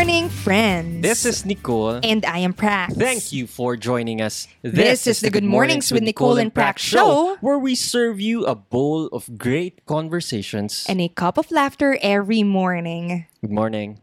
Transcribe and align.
morning, 0.00 0.30
friends. 0.32 1.02
This 1.04 1.26
is 1.28 1.44
Nicole. 1.44 2.00
And 2.02 2.24
I 2.24 2.38
am 2.38 2.56
Prax. 2.56 2.96
Thank 2.96 3.36
you 3.36 3.44
for 3.46 3.76
joining 3.76 4.24
us. 4.24 4.48
This 4.64 5.04
is 5.06 5.20
the 5.20 5.28
Good 5.28 5.44
Mornings 5.44 5.92
with 5.92 6.02
Nicole 6.02 6.38
and 6.40 6.48
Prax 6.48 6.78
show. 6.78 7.36
where 7.44 7.58
we 7.58 7.74
serve 7.74 8.16
you 8.18 8.46
a 8.48 8.54
bowl 8.54 9.12
of 9.12 9.28
great 9.36 9.84
conversations. 9.84 10.86
And 10.88 11.02
a 11.04 11.12
cup 11.12 11.36
of 11.36 11.52
laughter 11.52 11.98
every 12.00 12.42
morning. 12.42 13.26
Good 13.42 13.52
morning. 13.52 14.00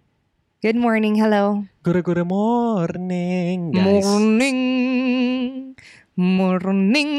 Good 0.61 0.77
morning. 0.77 1.15
Hello. 1.17 1.65
Good, 1.81 2.03
good 2.05 2.21
morning, 2.27 3.71
guys. 3.71 4.05
Morning. 4.05 5.75
Morning. 6.17 7.13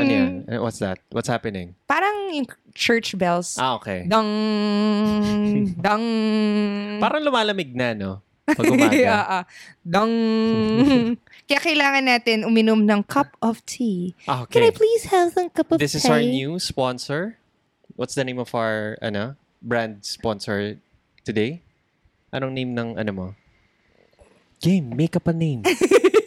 Ano 0.00 0.08
yan? 0.08 0.32
What's 0.64 0.80
that? 0.80 1.04
What's 1.12 1.28
happening? 1.28 1.76
Parang 1.84 2.32
yung 2.32 2.48
church 2.72 3.12
bells. 3.20 3.60
Ah, 3.60 3.76
okay. 3.76 4.08
Dang. 4.08 4.24
dang. 5.84 6.04
Parang 6.96 7.20
lumalamig 7.20 7.76
na, 7.76 7.92
no? 7.92 8.24
Pag 8.48 8.64
umaga. 8.72 9.04
Ah, 9.04 9.24
ah. 9.28 9.42
Dang. 9.84 10.08
Kaya 11.48 11.60
kailangan 11.60 12.08
natin 12.08 12.48
uminom 12.48 12.88
ng 12.88 13.04
cup 13.04 13.36
of 13.44 13.60
tea. 13.68 14.16
Ah, 14.24 14.48
Can 14.48 14.64
I 14.64 14.72
okay. 14.72 14.80
please 14.80 15.12
have 15.12 15.36
some 15.36 15.52
cup 15.52 15.68
of 15.68 15.76
This 15.76 15.92
tea? 15.92 16.00
is 16.00 16.08
our 16.08 16.24
new 16.24 16.56
sponsor. 16.56 17.36
What's 18.00 18.16
the 18.16 18.24
name 18.24 18.40
of 18.40 18.56
our 18.56 18.96
ano, 19.04 19.36
brand 19.60 20.08
sponsor 20.08 20.80
today? 21.20 21.60
Anong 22.32 22.56
name 22.56 22.72
ng 22.72 22.96
ano 22.96 23.12
mo? 23.12 23.26
Game, 24.64 24.96
make 24.96 25.20
up 25.20 25.28
a 25.28 25.36
name. 25.36 25.68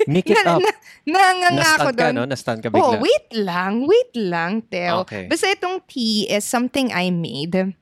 Make 0.11 0.29
it 0.31 0.37
Na, 0.41 0.57
up. 0.57 0.61
na, 0.61 0.71
nanganga 1.05 1.67
ako 1.77 1.89
Na-stun 1.89 1.95
ka, 1.95 2.01
doon. 2.01 2.13
no? 2.15 2.23
Ka 2.31 2.67
Oh, 2.81 2.93
bigla. 2.97 3.01
wait 3.01 3.27
lang. 3.35 3.73
Wait 3.85 4.13
lang, 4.17 4.51
Teo. 4.65 5.05
Okay. 5.05 5.27
Basta 5.27 5.49
itong 5.49 5.81
tea 5.85 6.29
is 6.29 6.45
something 6.45 6.89
I 6.93 7.09
made. 7.09 7.75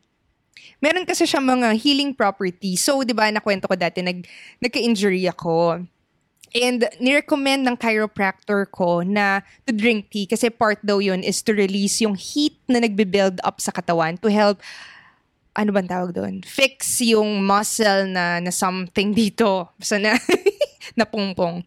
Meron 0.80 1.04
kasi 1.04 1.28
siya 1.28 1.44
mga 1.44 1.76
healing 1.76 2.16
properties. 2.16 2.80
So, 2.84 3.04
di 3.04 3.12
ba, 3.12 3.28
nakwento 3.28 3.68
ko 3.68 3.76
dati, 3.76 4.00
nag, 4.00 4.24
nagka-injury 4.64 5.28
ako. 5.28 5.84
And 6.50 6.82
nirecommend 6.98 7.62
ng 7.62 7.78
chiropractor 7.78 8.66
ko 8.74 9.06
na 9.06 9.46
to 9.70 9.72
drink 9.76 10.10
tea 10.10 10.26
kasi 10.26 10.50
part 10.50 10.82
daw 10.82 10.98
yun 10.98 11.22
is 11.22 11.46
to 11.46 11.54
release 11.54 12.02
yung 12.02 12.18
heat 12.18 12.58
na 12.66 12.82
nagbe-build 12.82 13.38
up 13.46 13.62
sa 13.62 13.70
katawan 13.70 14.18
to 14.18 14.34
help 14.34 14.58
ano 15.54 15.70
bang 15.76 15.86
tawag 15.92 16.16
doon? 16.16 16.42
Fix 16.42 17.04
yung 17.04 17.44
muscle 17.44 18.08
na, 18.10 18.40
na 18.40 18.50
something 18.50 19.12
dito. 19.12 19.68
Basta 19.76 20.00
na, 20.00 20.16
napungpong. 21.00 21.62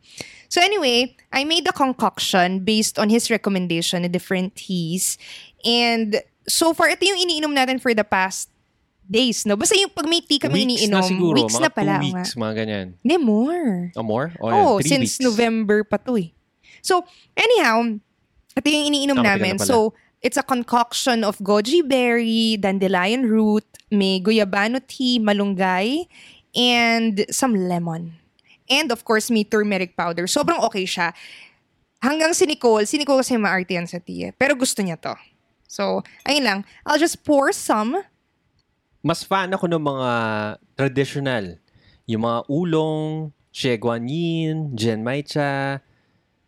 So 0.52 0.60
anyway, 0.60 1.16
I 1.32 1.48
made 1.48 1.64
a 1.64 1.72
concoction 1.72 2.60
based 2.60 3.00
on 3.00 3.08
his 3.08 3.32
recommendation 3.32 4.04
na 4.04 4.12
different 4.12 4.52
teas. 4.52 5.16
And 5.64 6.20
so 6.44 6.76
far, 6.76 6.92
ito 6.92 7.08
yung 7.08 7.24
iniinom 7.24 7.56
natin 7.56 7.80
for 7.80 7.96
the 7.96 8.04
past 8.04 8.52
days, 9.08 9.48
no? 9.48 9.56
Basta 9.56 9.80
yung 9.80 9.88
pag 9.88 10.04
may 10.04 10.20
tea 10.20 10.36
kami 10.36 10.68
weeks 10.68 10.84
iniinom, 10.84 11.00
na 11.00 11.08
siguro. 11.08 11.36
weeks 11.40 11.56
mga 11.56 11.64
na 11.64 11.70
pala. 11.72 11.94
two 11.96 12.04
weeks, 12.04 12.30
mga 12.36 12.52
ganyan. 12.52 12.86
Hindi, 13.00 13.16
more. 13.16 13.96
Oh, 13.96 14.04
more? 14.04 14.28
Oh, 14.44 14.44
Oh, 14.44 14.52
yeah, 14.52 14.84
three 14.84 14.90
since 14.92 15.10
weeks. 15.16 15.24
November 15.24 15.88
pa 15.88 15.96
to 15.96 16.20
eh. 16.20 16.28
So, 16.84 17.00
anyhow, 17.32 17.88
ito 18.52 18.66
yung 18.68 18.92
iniinom 18.92 19.24
matagal 19.24 19.40
namin. 19.40 19.56
na. 19.56 19.64
So, 19.64 19.96
it's 20.20 20.36
a 20.36 20.44
concoction 20.44 21.24
of 21.24 21.40
goji 21.40 21.80
berry, 21.80 22.60
dandelion 22.60 23.24
root, 23.24 23.64
may 23.88 24.20
guyabano 24.20 24.84
tea, 24.84 25.16
malunggay, 25.16 26.04
and 26.52 27.24
some 27.32 27.56
lemon. 27.56 28.20
And 28.68 28.90
of 28.90 29.02
course, 29.02 29.30
may 29.30 29.42
turmeric 29.42 29.96
powder. 29.96 30.26
Sobrang 30.26 30.60
okay 30.62 30.86
siya. 30.86 31.10
Hanggang 32.02 32.34
si 32.34 32.46
Nicole, 32.46 32.82
si 32.84 32.98
Nicole 32.98 33.22
kasi 33.22 33.38
maarte 33.38 33.74
yan 33.74 33.86
sa 33.86 34.02
tea. 34.02 34.28
eh. 34.28 34.32
Pero 34.34 34.58
gusto 34.58 34.82
niya 34.82 34.98
to. 34.98 35.14
So, 35.66 36.02
ayun 36.26 36.44
lang. 36.44 36.58
I'll 36.84 36.98
just 36.98 37.22
pour 37.22 37.54
some. 37.54 38.02
Mas 39.02 39.22
fan 39.22 39.50
ako 39.50 39.66
ng 39.66 39.82
mga 39.82 40.10
traditional. 40.76 41.58
Yung 42.06 42.22
mga 42.22 42.40
ulong, 42.50 43.30
Xie 43.52 43.78
Guanyin, 43.78 44.74
Genmaicha, 44.74 45.80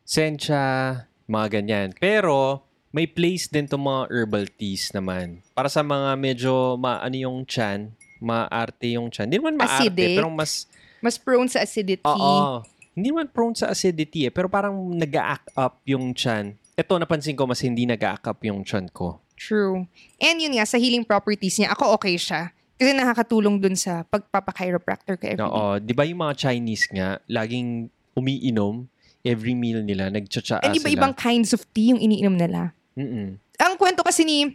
Sencha, 0.04 1.06
mga 1.24 1.60
ganyan. 1.60 1.88
Pero, 1.96 2.64
may 2.92 3.06
place 3.06 3.50
din 3.50 3.66
itong 3.66 3.82
mga 3.82 4.02
herbal 4.12 4.46
teas 4.54 4.92
naman. 4.94 5.42
Para 5.56 5.66
sa 5.66 5.82
mga 5.82 6.14
medyo 6.14 6.78
maano 6.78 7.16
yung 7.16 7.42
chan, 7.42 7.90
maarte 8.20 8.94
yung 8.94 9.10
chan. 9.10 9.26
Hindi 9.26 9.42
naman 9.42 9.58
maarte, 9.58 9.90
Acidic. 9.90 10.14
pero 10.14 10.30
mas, 10.30 10.68
Mas 11.04 11.20
prone 11.20 11.52
sa 11.52 11.60
acidity. 11.60 12.00
oo. 12.08 12.64
Hindi 12.96 13.12
naman 13.12 13.28
prone 13.28 13.52
sa 13.52 13.68
acidity 13.68 14.24
eh, 14.24 14.32
pero 14.32 14.48
parang 14.48 14.72
nag-act 14.96 15.52
up 15.52 15.84
yung 15.84 16.16
chan. 16.16 16.56
Ito, 16.72 16.96
napansin 16.96 17.36
ko, 17.36 17.44
mas 17.44 17.60
hindi 17.60 17.84
nag-act 17.84 18.24
up 18.24 18.40
yung 18.40 18.64
chan 18.64 18.88
ko. 18.88 19.20
True. 19.36 19.84
And 20.16 20.40
yun 20.40 20.56
nga, 20.56 20.64
sa 20.64 20.78
healing 20.80 21.04
properties 21.04 21.60
niya, 21.60 21.74
ako 21.74 21.98
okay 21.98 22.16
siya. 22.16 22.54
Kasi 22.74 22.90
nakakatulong 22.94 23.60
dun 23.60 23.76
sa 23.76 24.02
pagpapa-chiropractor 24.08 25.14
ko 25.20 25.24
everyday. 25.26 25.46
Oo, 25.46 25.78
'di 25.78 25.94
ba 25.94 26.02
yung 26.06 26.22
mga 26.22 26.34
Chinese 26.34 26.90
nga 26.90 27.22
laging 27.30 27.86
umiinom 28.18 28.86
every 29.22 29.54
meal 29.54 29.78
nila, 29.82 30.10
nagtsatsaa 30.10 30.62
And 30.62 30.74
sila. 30.74 30.82
iba-ibang 30.82 31.14
kinds 31.14 31.54
of 31.54 31.62
tea 31.70 31.94
yung 31.94 32.02
iniinom 32.02 32.34
nila. 32.34 32.74
Mm-mm. 32.98 33.38
Ang 33.58 33.74
kwento 33.78 34.02
kasi 34.02 34.22
ni 34.26 34.54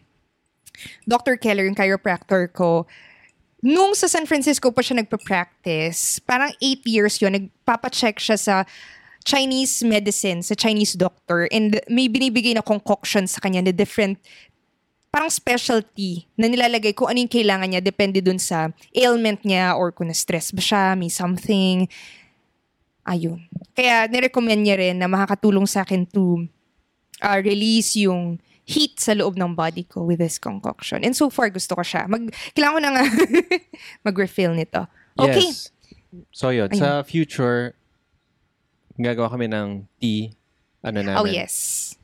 Dr. 1.04 1.36
Keller, 1.36 1.68
yung 1.68 1.76
chiropractor 1.76 2.48
ko, 2.52 2.88
nung 3.60 3.92
sa 3.96 4.08
San 4.08 4.24
Francisco 4.24 4.72
pa 4.72 4.80
siya 4.80 5.04
nagpa-practice, 5.04 6.24
parang 6.24 6.52
8 6.64 6.84
years 6.88 7.20
yun, 7.20 7.36
nagpapacheck 7.36 8.20
siya 8.20 8.38
sa 8.40 8.56
Chinese 9.28 9.84
medicine, 9.84 10.40
sa 10.40 10.56
Chinese 10.56 10.96
doctor, 10.96 11.46
and 11.52 11.78
may 11.92 12.08
binibigay 12.08 12.56
na 12.56 12.64
concoction 12.64 13.28
sa 13.28 13.44
kanya 13.44 13.60
na 13.68 13.76
different 13.76 14.18
parang 15.10 15.34
specialty 15.34 16.30
na 16.38 16.46
nilalagay 16.46 16.94
kung 16.94 17.10
ano 17.10 17.18
yung 17.18 17.34
kailangan 17.34 17.66
niya 17.66 17.82
depende 17.82 18.22
dun 18.22 18.38
sa 18.38 18.70
ailment 18.94 19.42
niya 19.42 19.74
or 19.74 19.90
kung 19.90 20.06
na-stress 20.06 20.54
ba 20.54 20.62
siya, 20.62 20.84
may 20.94 21.10
something. 21.10 21.90
Ayun. 23.10 23.42
Kaya 23.74 24.06
nirecommend 24.06 24.62
niya 24.62 24.78
rin 24.78 25.02
na 25.02 25.10
makakatulong 25.10 25.66
sa 25.66 25.82
akin 25.82 26.06
to 26.06 26.46
uh, 27.26 27.40
release 27.42 27.98
yung 27.98 28.38
heat 28.70 29.02
sa 29.02 29.18
loob 29.18 29.34
ng 29.34 29.58
body 29.58 29.82
ko 29.90 30.06
with 30.06 30.22
this 30.22 30.38
concoction. 30.38 31.02
And 31.02 31.18
so 31.18 31.34
far, 31.34 31.50
gusto 31.50 31.74
ko 31.74 31.82
siya. 31.82 32.06
Mag, 32.06 32.30
kailangan 32.54 32.76
ko 32.78 32.82
na 32.86 32.90
nga 32.94 33.04
mag-refill 34.08 34.54
nito. 34.54 34.86
Okay. 35.18 35.50
Yes. 35.50 35.74
So 36.30 36.54
yun, 36.54 36.70
Ayun. 36.70 36.78
sa 36.78 37.02
future 37.02 37.74
gagawa 38.96 39.34
kami 39.34 39.50
ng 39.50 39.90
tea 39.98 40.38
ano 40.86 41.02
namin. 41.02 41.18
Oh, 41.18 41.26
yes. 41.26 41.96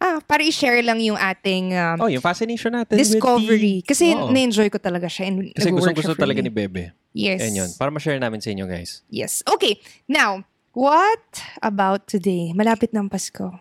Ah, 0.00 0.20
para 0.20 0.42
i-share 0.42 0.82
lang 0.84 1.00
yung 1.00 1.16
ating 1.16 1.72
um, 1.72 1.96
Oh, 2.02 2.10
yung 2.10 2.20
fascination 2.20 2.72
natin 2.74 2.98
with 2.98 3.08
discovery. 3.08 3.80
tea. 3.80 3.86
Kasi 3.86 4.12
Oo. 4.12 4.28
na-enjoy 4.28 4.68
ko 4.68 4.76
talaga 4.76 5.06
siya. 5.08 5.28
And 5.32 5.54
Kasi 5.54 5.70
gusto 5.70 5.92
gusto 5.92 6.14
talaga 6.18 6.40
me. 6.42 6.48
ni 6.48 6.52
Bebe. 6.52 6.84
Yes. 7.14 7.40
Yan 7.40 7.54
yun. 7.64 7.70
Para 7.78 7.88
ma-share 7.88 8.18
namin 8.18 8.42
sa 8.42 8.50
inyo, 8.50 8.66
guys. 8.66 9.00
Yes. 9.08 9.40
Okay. 9.46 9.78
Now, 10.04 10.44
what 10.74 11.22
about 11.62 12.04
today? 12.10 12.52
Malapit 12.52 12.90
ng 12.92 13.08
Pasko. 13.08 13.54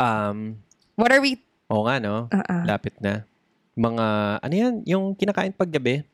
Um, 0.00 0.64
What 0.96 1.10
are 1.10 1.20
we... 1.20 1.42
oo 1.74 1.82
nga, 1.82 1.98
no? 1.98 2.30
Uh-uh. 2.30 2.62
Lapit 2.64 2.94
na. 2.98 3.26
Mga, 3.74 4.06
ano 4.38 4.54
yan? 4.54 4.74
Yung 4.86 5.04
kinakain 5.12 5.50
paggabi? 5.50 6.06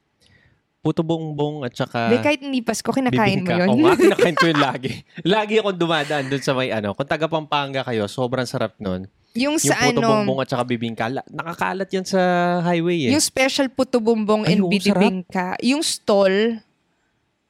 Puto 0.81 1.05
bongbong 1.05 1.61
at 1.61 1.77
saka... 1.77 2.09
Di, 2.09 2.17
kahit 2.19 2.41
hindi 2.41 2.65
Pasko, 2.65 2.89
kinakain 2.89 3.45
mo 3.45 3.45
Bibingka. 3.45 3.55
yun. 3.55 3.69
Oo 3.69 3.79
nga, 3.79 3.93
kinakain 4.01 4.33
ko 4.35 4.47
yun 4.49 4.57
lagi. 4.59 4.93
lagi 5.21 5.55
akong 5.61 5.77
dumadaan 5.77 6.25
dun 6.27 6.41
sa 6.41 6.57
may 6.57 6.73
ano. 6.73 6.97
Kung 6.97 7.05
taga 7.05 7.29
Pampanga 7.29 7.85
kayo, 7.85 8.09
sobrang 8.09 8.49
sarap 8.49 8.81
nun. 8.81 9.05
yung 9.31 9.55
Yung 9.55 9.57
sa 9.61 9.77
puto 9.77 10.01
ano... 10.01 10.09
bongbong 10.09 10.41
at 10.41 10.49
saka 10.49 10.65
bibingka. 10.65 11.07
la- 11.07 11.29
Nakakalat 11.29 11.85
yan 11.87 12.03
sa 12.03 12.21
highway 12.65 13.07
eh. 13.07 13.13
Yung 13.13 13.21
special 13.21 13.69
puto 13.69 14.01
bumbong 14.01 14.43
Ay, 14.43 14.57
and 14.57 14.65
oo, 14.65 14.73
bidibingka. 14.73 15.61
Yung 15.61 15.85
stall 15.85 16.65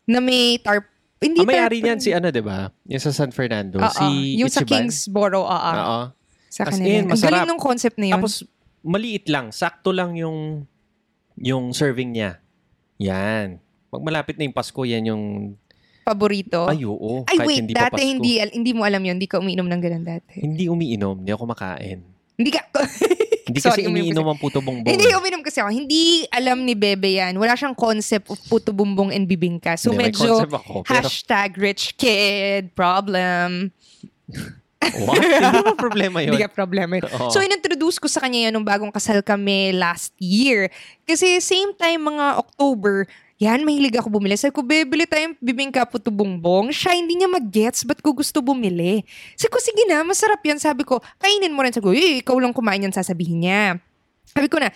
na 0.05 0.19
may 0.19 0.59
tarp... 0.59 0.91
Hindi 1.23 1.39
Ang 1.39 1.47
may-ari 1.47 1.79
tarp- 1.79 1.87
niyan 1.87 2.01
si 2.03 2.11
ano, 2.11 2.29
di 2.29 2.43
ba? 2.43 2.67
Yung 2.85 2.99
sa 2.99 3.15
San 3.15 3.31
Fernando. 3.31 3.79
Oo. 3.79 3.87
si 3.87 4.43
yung 4.43 4.51
sa 4.51 4.61
Ichiban. 4.61 4.91
Kingsboro, 4.91 5.41
oo. 5.41 5.71
Oo. 5.71 6.01
Sa 6.51 6.67
As 6.67 6.75
kanila. 6.75 6.91
in, 6.91 7.07
Ang 7.07 7.15
galing 7.15 7.47
masarap. 7.47 7.47
nung 7.47 7.63
concept 7.63 7.97
na 7.97 8.07
yun. 8.11 8.17
Tapos, 8.19 8.43
maliit 8.83 9.31
lang. 9.31 9.55
Sakto 9.55 9.95
lang 9.95 10.19
yung 10.19 10.67
yung 11.39 11.71
serving 11.73 12.13
niya. 12.13 12.43
Yan. 12.99 13.63
Pag 13.89 14.03
malapit 14.03 14.37
na 14.37 14.45
yung 14.45 14.53
Pasko, 14.53 14.83
yan 14.83 15.09
yung... 15.09 15.25
paborito. 16.05 16.67
Ay, 16.67 16.83
oo. 16.83 17.23
Ay, 17.25 17.39
kahit 17.39 17.49
wait. 17.49 17.59
hindi 17.65 17.73
dati 17.73 17.95
Pasko. 17.97 18.05
hindi, 18.05 18.31
hindi 18.43 18.73
mo 18.75 18.83
alam 18.83 19.01
yun. 19.01 19.15
Hindi 19.17 19.31
ka 19.31 19.39
umiinom 19.39 19.69
ng 19.71 19.81
ganun 19.81 20.05
dati. 20.05 20.43
Hindi 20.43 20.67
umiinom. 20.67 21.23
Hindi 21.23 21.31
ako 21.31 21.41
kumakain. 21.47 21.99
Hindi 22.35 22.51
ka... 22.51 22.61
Hindi 23.51 23.67
Sorry, 23.67 23.83
kasi 23.83 23.91
umiinom 23.91 24.15
iniinom 24.15 24.27
ang 24.31 24.39
puto 24.39 24.63
bongbong. 24.63 24.95
Hindi, 24.95 25.11
uminom 25.11 25.43
kasi 25.43 25.59
ako. 25.59 25.75
Hindi 25.75 26.23
alam 26.31 26.63
ni 26.63 26.79
Bebe 26.79 27.19
yan. 27.19 27.35
Wala 27.35 27.59
siyang 27.59 27.75
concept 27.75 28.31
of 28.31 28.39
puto 28.47 28.71
bumbong 28.71 29.11
and 29.11 29.27
bibingka. 29.27 29.75
So 29.75 29.91
Hindi, 29.91 30.15
medyo 30.15 30.47
ako, 30.47 30.87
pero- 30.87 31.03
hashtag 31.03 31.59
rich 31.59 31.99
kid 31.99 32.71
problem. 32.79 33.75
What? 35.07 35.21
Hindi 35.21 35.61
mo 35.61 35.77
problema 35.89 36.19
yun. 36.25 36.33
Hindi 36.33 36.45
ka 36.45 36.51
problema 36.51 36.93
yun. 36.97 37.05
Oo. 37.05 37.29
So, 37.29 37.45
inintroduce 37.45 38.01
ko 38.01 38.09
sa 38.09 38.25
kanya 38.25 38.49
yan 38.49 38.53
nung 38.57 38.65
bagong 38.65 38.93
kasal 38.93 39.21
kami 39.21 39.77
last 39.77 40.17
year. 40.17 40.73
Kasi 41.05 41.39
same 41.45 41.77
time 41.77 42.01
mga 42.01 42.41
October, 42.41 43.05
yan, 43.41 43.65
mahilig 43.65 43.97
ako 43.97 44.13
bumili. 44.13 44.37
Sabi 44.37 44.53
ko, 44.53 44.61
bibili 44.61 45.09
tayong 45.09 45.33
bibingka 45.41 45.89
puto 45.89 46.13
bumbong. 46.13 46.73
Siya, 46.77 46.93
hindi 46.93 47.17
niya 47.17 47.29
mag-gets. 47.29 47.89
Ba't 47.89 48.05
ko 48.05 48.13
gusto 48.13 48.45
bumili? 48.45 49.01
Sabi 49.33 49.49
ko, 49.49 49.59
sige 49.61 49.85
na, 49.89 50.05
masarap 50.05 50.45
yan. 50.45 50.61
Sabi 50.61 50.85
ko, 50.85 51.01
kainin 51.17 51.53
mo 51.53 51.65
rin. 51.65 51.73
Sabi 51.73 51.89
ko, 51.89 51.93
eh, 51.97 52.21
ikaw 52.21 52.37
lang 52.37 52.53
kumain 52.53 52.85
yan, 52.85 52.93
sasabihin 52.93 53.41
niya. 53.41 53.81
Sabi 54.29 54.45
ko 54.53 54.61
na, 54.61 54.69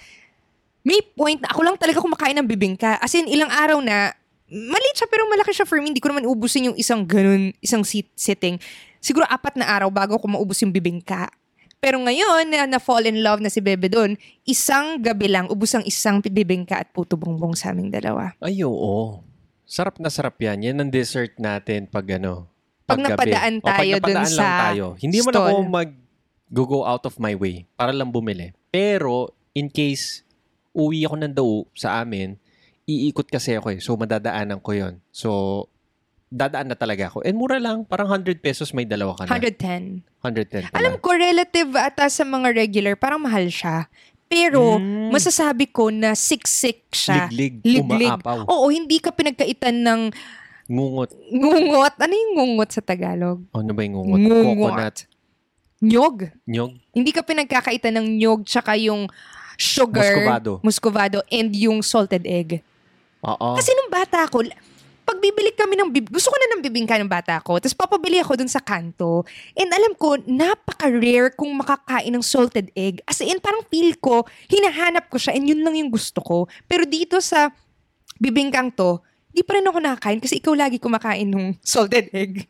may 0.80 1.00
point 1.00 1.40
na 1.44 1.52
ako 1.52 1.60
lang 1.60 1.76
talaga 1.76 2.00
kumakain 2.00 2.36
ng 2.40 2.48
bibingka. 2.48 2.96
As 3.04 3.12
in, 3.12 3.28
ilang 3.28 3.52
araw 3.52 3.84
na, 3.84 4.16
maliit 4.48 4.96
siya 4.96 5.08
pero 5.08 5.28
malaki 5.28 5.52
siya 5.52 5.68
for 5.68 5.80
me. 5.80 5.92
Hindi 5.92 6.00
ko 6.00 6.08
naman 6.12 6.24
ubusin 6.24 6.72
yung 6.72 6.76
isang 6.80 7.04
ganun, 7.04 7.52
isang 7.60 7.84
sit- 7.84 8.12
sitting. 8.16 8.56
Siguro 9.04 9.28
apat 9.28 9.60
na 9.60 9.68
araw 9.68 9.92
bago 9.92 10.16
ko 10.16 10.24
maubos 10.24 10.56
yung 10.64 10.72
bibingka. 10.72 11.28
Pero 11.76 12.00
ngayon, 12.00 12.48
na, 12.48 12.64
na 12.64 12.80
fall 12.80 13.04
in 13.04 13.20
love 13.20 13.44
na 13.44 13.52
si 13.52 13.60
Bebe 13.60 13.92
doon, 13.92 14.16
isang 14.48 14.96
gabi 15.04 15.28
lang, 15.28 15.52
ubus 15.52 15.76
ang 15.76 15.84
isang 15.84 16.24
bibingka 16.24 16.80
at 16.80 16.88
puto 16.96 17.12
bongbong 17.20 17.52
sa 17.52 17.76
aming 17.76 17.92
dalawa. 17.92 18.32
Ay, 18.40 18.64
oo. 18.64 19.20
Sarap 19.68 20.00
na 20.00 20.08
sarap 20.08 20.40
yan. 20.40 20.64
Yan 20.64 20.80
ang 20.80 20.88
dessert 20.88 21.36
natin 21.36 21.84
pag 21.84 22.08
ano. 22.16 22.48
Pag 22.88 23.04
gabi. 23.04 23.12
napadaan 23.12 23.54
O, 23.60 23.64
pag 23.68 23.76
tayo 23.84 23.92
dun 24.00 24.00
napadaan 24.00 24.16
lang 24.24 24.32
sa 24.32 24.48
tayo. 24.72 24.86
Hindi 24.96 25.18
man 25.20 25.34
stall. 25.36 25.48
ako 25.52 25.60
mag 25.68 25.90
go 26.48 26.80
out 26.88 27.04
of 27.04 27.20
my 27.20 27.36
way 27.36 27.68
para 27.76 27.92
lang 27.92 28.08
bumili. 28.08 28.56
Pero, 28.72 29.36
in 29.52 29.68
case 29.68 30.24
uwi 30.72 31.04
ako 31.04 31.16
ng 31.20 31.34
daw 31.36 31.68
sa 31.76 32.00
amin, 32.00 32.40
iikot 32.88 33.28
kasi 33.28 33.60
ako 33.60 33.76
eh. 33.76 33.80
So, 33.84 33.92
madadaanan 33.96 34.60
ko 34.64 34.72
yon 34.72 35.04
So, 35.12 35.68
dadaan 36.28 36.66
na 36.66 36.76
talaga 36.76 37.08
ako. 37.08 37.22
And 37.22 37.34
mura 37.34 37.56
lang. 37.56 37.84
Parang 37.84 38.08
100 38.08 38.38
pesos 38.38 38.70
may 38.70 38.84
dalawa 38.84 39.14
ka 39.14 39.24
na. 39.24 39.30
110. 39.30 40.02
110 40.20 40.68
ka 40.68 40.74
Alam 40.74 40.96
ko, 40.98 41.12
relative 41.12 41.70
ata 41.74 42.08
sa 42.08 42.22
mga 42.22 42.56
regular, 42.56 42.94
parang 42.94 43.20
mahal 43.20 43.46
siya. 43.46 43.86
Pero, 44.24 44.80
Mm. 44.80 45.12
masasabi 45.12 45.68
ko 45.68 45.92
na 45.92 46.16
siksik 46.16 46.88
siya. 46.90 47.28
Liglig. 47.28 47.60
Liglig. 47.84 48.08
Umaapaw. 48.08 48.48
Oo, 48.48 48.66
hindi 48.68 48.98
ka 48.98 49.12
pinagkaitan 49.12 49.76
ng 49.78 50.00
Ngungot. 50.64 51.12
ngungot. 51.28 51.94
Ano 52.00 52.12
yung 52.14 52.32
ngungot 52.34 52.70
sa 52.72 52.80
Tagalog? 52.80 53.44
Ano 53.52 53.70
ba 53.70 53.80
yung 53.84 53.94
ngungot? 53.94 54.18
Ngungot. 54.18 54.72
Coconut. 54.74 54.96
Nyog. 55.84 56.16
Nyog. 56.48 56.72
Hindi 56.90 57.10
ka 57.12 57.20
pinagkakaitan 57.20 57.92
ng 57.94 58.06
nyog 58.16 58.48
tsaka 58.48 58.72
yung 58.80 59.06
sugar. 59.60 60.02
Muscovado. 60.16 60.52
muscovado, 60.64 61.18
and 61.28 61.52
yung 61.52 61.84
salted 61.84 62.24
egg. 62.24 62.64
Oo. 63.22 63.54
Kasi 63.54 63.70
nung 63.76 63.92
bata 63.92 64.24
ko, 64.26 64.40
pag 65.04 65.20
bibili 65.20 65.52
kami 65.52 65.76
ng 65.76 65.92
bib- 65.92 66.08
gusto 66.08 66.32
ko 66.32 66.36
na 66.40 66.56
ng 66.56 66.64
bibingka 66.64 66.96
ng 66.96 67.08
bata 67.08 67.36
ko, 67.44 67.60
tapos 67.60 67.76
papabili 67.76 68.18
ako 68.24 68.40
dun 68.40 68.48
sa 68.48 68.64
kanto. 68.64 69.22
And 69.52 69.68
alam 69.68 69.92
ko, 69.94 70.16
napaka-rare 70.24 71.36
kung 71.36 71.52
makakain 71.60 72.08
ng 72.08 72.24
salted 72.24 72.72
egg. 72.72 73.04
As 73.04 73.20
in, 73.20 73.36
parang 73.38 73.62
feel 73.68 73.92
ko, 74.00 74.24
hinahanap 74.48 75.12
ko 75.12 75.20
siya 75.20 75.36
and 75.36 75.44
yun 75.44 75.60
lang 75.60 75.76
yung 75.76 75.92
gusto 75.92 76.24
ko. 76.24 76.48
Pero 76.64 76.88
dito 76.88 77.20
sa 77.20 77.52
bibingkang 78.16 78.72
to, 78.72 79.04
di 79.28 79.44
pa 79.44 79.60
rin 79.60 79.68
ako 79.68 79.78
nakakain 79.78 80.20
kasi 80.24 80.40
ikaw 80.40 80.56
lagi 80.56 80.80
kumakain 80.80 81.28
ng 81.28 81.60
salted 81.64 82.08
egg. 82.16 82.48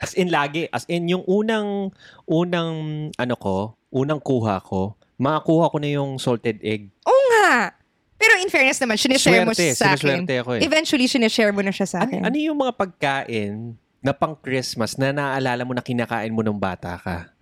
As 0.00 0.16
in 0.16 0.32
lagi. 0.32 0.68
As 0.72 0.88
in 0.88 1.08
yung 1.12 1.24
unang, 1.28 1.92
unang, 2.28 2.72
ano 3.16 3.34
ko, 3.36 3.76
unang 3.92 4.20
kuha 4.20 4.64
ko, 4.64 4.96
makakuha 5.20 5.72
ko 5.72 5.76
na 5.76 5.88
yung 5.92 6.16
salted 6.16 6.60
egg. 6.64 6.88
Oo 7.04 7.22
nga. 7.36 7.76
Pero 8.22 8.38
in 8.38 8.46
fairness 8.46 8.78
naman, 8.78 8.94
sinishare 8.94 9.42
mo 9.42 9.50
siya 9.50 9.74
sa 9.74 9.98
akin. 9.98 10.22
ako 10.22 10.50
eh. 10.54 10.62
Eventually, 10.62 11.10
sinishare 11.10 11.50
mo 11.50 11.58
na 11.58 11.74
siya 11.74 11.90
sa 11.90 12.06
Ano, 12.06 12.14
akin. 12.14 12.20
ano 12.22 12.36
yung 12.38 12.54
mga 12.54 12.72
pagkain 12.78 13.74
na 13.98 14.14
pang 14.14 14.38
Christmas 14.38 14.94
na 14.94 15.10
naaalala 15.10 15.66
mo 15.66 15.74
na 15.74 15.82
kinakain 15.82 16.30
mo 16.30 16.46
nung 16.46 16.58
bata 16.58 16.94
ka? 17.02 17.34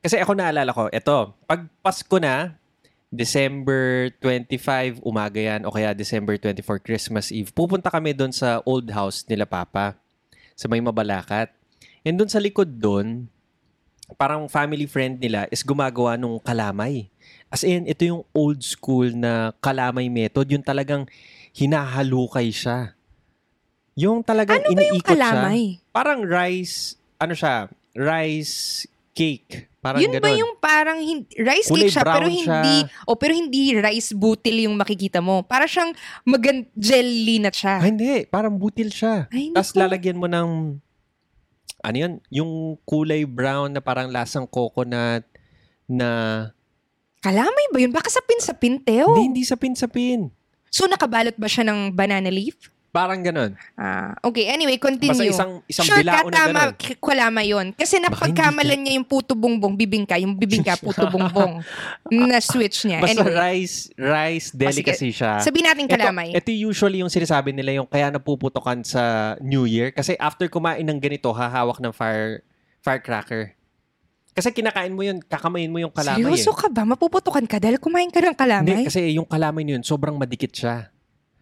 Kasi 0.00 0.16
ako 0.16 0.32
naalala 0.32 0.72
ko, 0.72 0.88
eto, 0.88 1.36
pag 1.44 1.68
Pasko 1.84 2.16
na, 2.16 2.56
December 3.12 4.08
25, 4.24 5.04
umaga 5.04 5.36
yan, 5.36 5.68
o 5.68 5.70
kaya 5.70 5.92
December 5.92 6.40
24, 6.40 6.80
Christmas 6.80 7.28
Eve, 7.28 7.52
pupunta 7.52 7.92
kami 7.92 8.16
doon 8.16 8.32
sa 8.32 8.64
old 8.64 8.88
house 8.88 9.28
nila 9.28 9.44
Papa, 9.44 9.92
sa 10.56 10.64
may 10.64 10.80
Mabalakat. 10.80 11.52
And 12.02 12.16
doon 12.16 12.32
sa 12.32 12.40
likod 12.40 12.80
doon, 12.80 13.28
parang 14.16 14.48
family 14.48 14.88
friend 14.88 15.20
nila 15.20 15.44
is 15.52 15.60
gumagawa 15.60 16.16
nung 16.16 16.40
kalamay. 16.40 17.12
As 17.52 17.62
in, 17.62 17.84
ito 17.84 18.00
yung 18.02 18.22
old 18.32 18.64
school 18.64 19.12
na 19.12 19.52
kalamay 19.60 20.08
method, 20.08 20.48
yung 20.48 20.64
talagang 20.64 21.04
hinahalukay 21.52 22.48
siya. 22.48 22.96
Yung 23.92 24.24
talagang 24.24 24.56
Ano 24.58 24.72
ba 24.72 24.80
yung 24.80 24.96
iniikot 24.96 25.04
siya. 25.04 25.12
kalamay? 25.12 25.60
Parang 25.92 26.20
rice, 26.24 26.96
ano 27.20 27.36
siya, 27.36 27.68
rice 27.92 28.88
cake. 29.12 29.68
Parang 29.78 30.00
Yun 30.00 30.16
ba 30.16 30.30
ganon. 30.30 30.40
yung 30.40 30.54
parang 30.56 30.98
hin- 30.98 31.28
rice 31.36 31.68
Kulay 31.68 31.84
cake 31.84 31.92
siya 31.92 32.04
pero 32.06 32.24
hindi 32.24 32.46
siya. 32.46 33.04
o 33.04 33.12
pero 33.12 33.32
hindi 33.34 33.62
rice 33.76 34.14
butil 34.14 34.64
yung 34.64 34.78
makikita 34.78 35.20
mo. 35.20 35.42
Para 35.42 35.66
siyang 35.66 35.92
magan 36.24 36.64
jelly 36.72 37.36
na 37.36 37.52
siya. 37.52 37.76
Ah, 37.76 37.84
hindi. 37.84 38.24
Parang 38.24 38.56
butil 38.56 38.88
siya. 38.88 39.28
Ay, 39.28 39.52
Tapos 39.52 39.76
lalagyan 39.76 40.16
mo 40.16 40.24
ng, 40.24 40.80
ano 41.82 41.96
yun, 41.98 42.12
yung 42.30 42.50
kulay 42.82 43.26
brown 43.26 43.74
na 43.74 43.82
parang 43.82 44.08
lasang 44.08 44.46
coconut 44.46 45.26
na, 45.84 46.08
Kalamay 47.22 47.66
ba 47.70 47.78
yun? 47.78 47.94
Baka 47.94 48.10
sapin-sapin, 48.10 48.82
Teo. 48.82 49.14
hindi, 49.14 49.22
hindi 49.30 49.42
sapin-sapin. 49.46 50.26
So, 50.68 50.90
nakabalot 50.90 51.38
ba 51.38 51.46
siya 51.46 51.62
ng 51.64 51.94
banana 51.94 52.26
leaf? 52.26 52.58
Parang 52.92 53.24
ganon. 53.24 53.56
Ah, 53.72 54.12
okay, 54.20 54.52
anyway, 54.52 54.76
continue. 54.76 55.16
Basta 55.16 55.24
isang, 55.24 55.64
isang 55.64 55.86
sure 55.88 56.04
bilao 56.04 56.12
ka, 56.12 56.28
na 56.28 56.34
tama, 56.34 56.60
ganon. 56.68 56.76
k- 56.76 56.98
kulama 57.00 57.40
yun. 57.40 57.66
Kasi 57.72 57.96
napagkamalan 57.96 58.76
niya 58.76 59.00
yung 59.00 59.08
puto 59.08 59.32
bongbong, 59.32 59.72
bibingka, 59.72 60.20
yung 60.20 60.36
bibingka, 60.36 60.76
puto 60.84 61.08
bongbong. 61.08 61.64
na 62.12 62.36
switch 62.36 62.84
niya. 62.84 63.00
Basta 63.00 63.24
Anyway, 63.24 63.32
rice, 63.32 63.76
rice 63.96 64.52
delicacy 64.52 65.08
siya. 65.08 65.40
sabihin 65.40 65.72
natin 65.72 65.88
kalamay. 65.88 66.36
Ito, 66.36 66.44
ito 66.44 66.68
usually 66.68 67.00
yung 67.00 67.08
sinasabi 67.08 67.56
nila 67.56 67.80
yung 67.80 67.88
kaya 67.88 68.12
napuputokan 68.12 68.84
sa 68.84 69.34
New 69.40 69.64
Year. 69.64 69.88
Kasi 69.88 70.12
after 70.20 70.44
kumain 70.52 70.84
ng 70.84 71.00
ganito, 71.00 71.32
hahawak 71.32 71.80
ng 71.80 71.96
fire 71.96 72.44
firecracker. 72.84 73.56
Kasi 74.32 74.48
kinakain 74.48 74.92
mo 74.92 75.04
yun, 75.04 75.20
kakamayin 75.20 75.68
mo 75.68 75.76
yung 75.76 75.92
kalamay 75.92 76.24
Seryoso 76.24 76.52
eh. 76.52 76.56
ka 76.56 76.66
ba? 76.68 76.88
Mapuputukan 76.88 77.44
ka 77.44 77.60
dahil 77.60 77.76
kumain 77.76 78.08
ka 78.08 78.16
ng 78.18 78.32
kalamay? 78.32 78.64
Hindi, 78.64 78.88
kasi 78.88 79.12
yung 79.12 79.28
kalamay 79.28 79.62
yun, 79.62 79.84
sobrang 79.84 80.16
madikit 80.16 80.48
siya. 80.48 80.88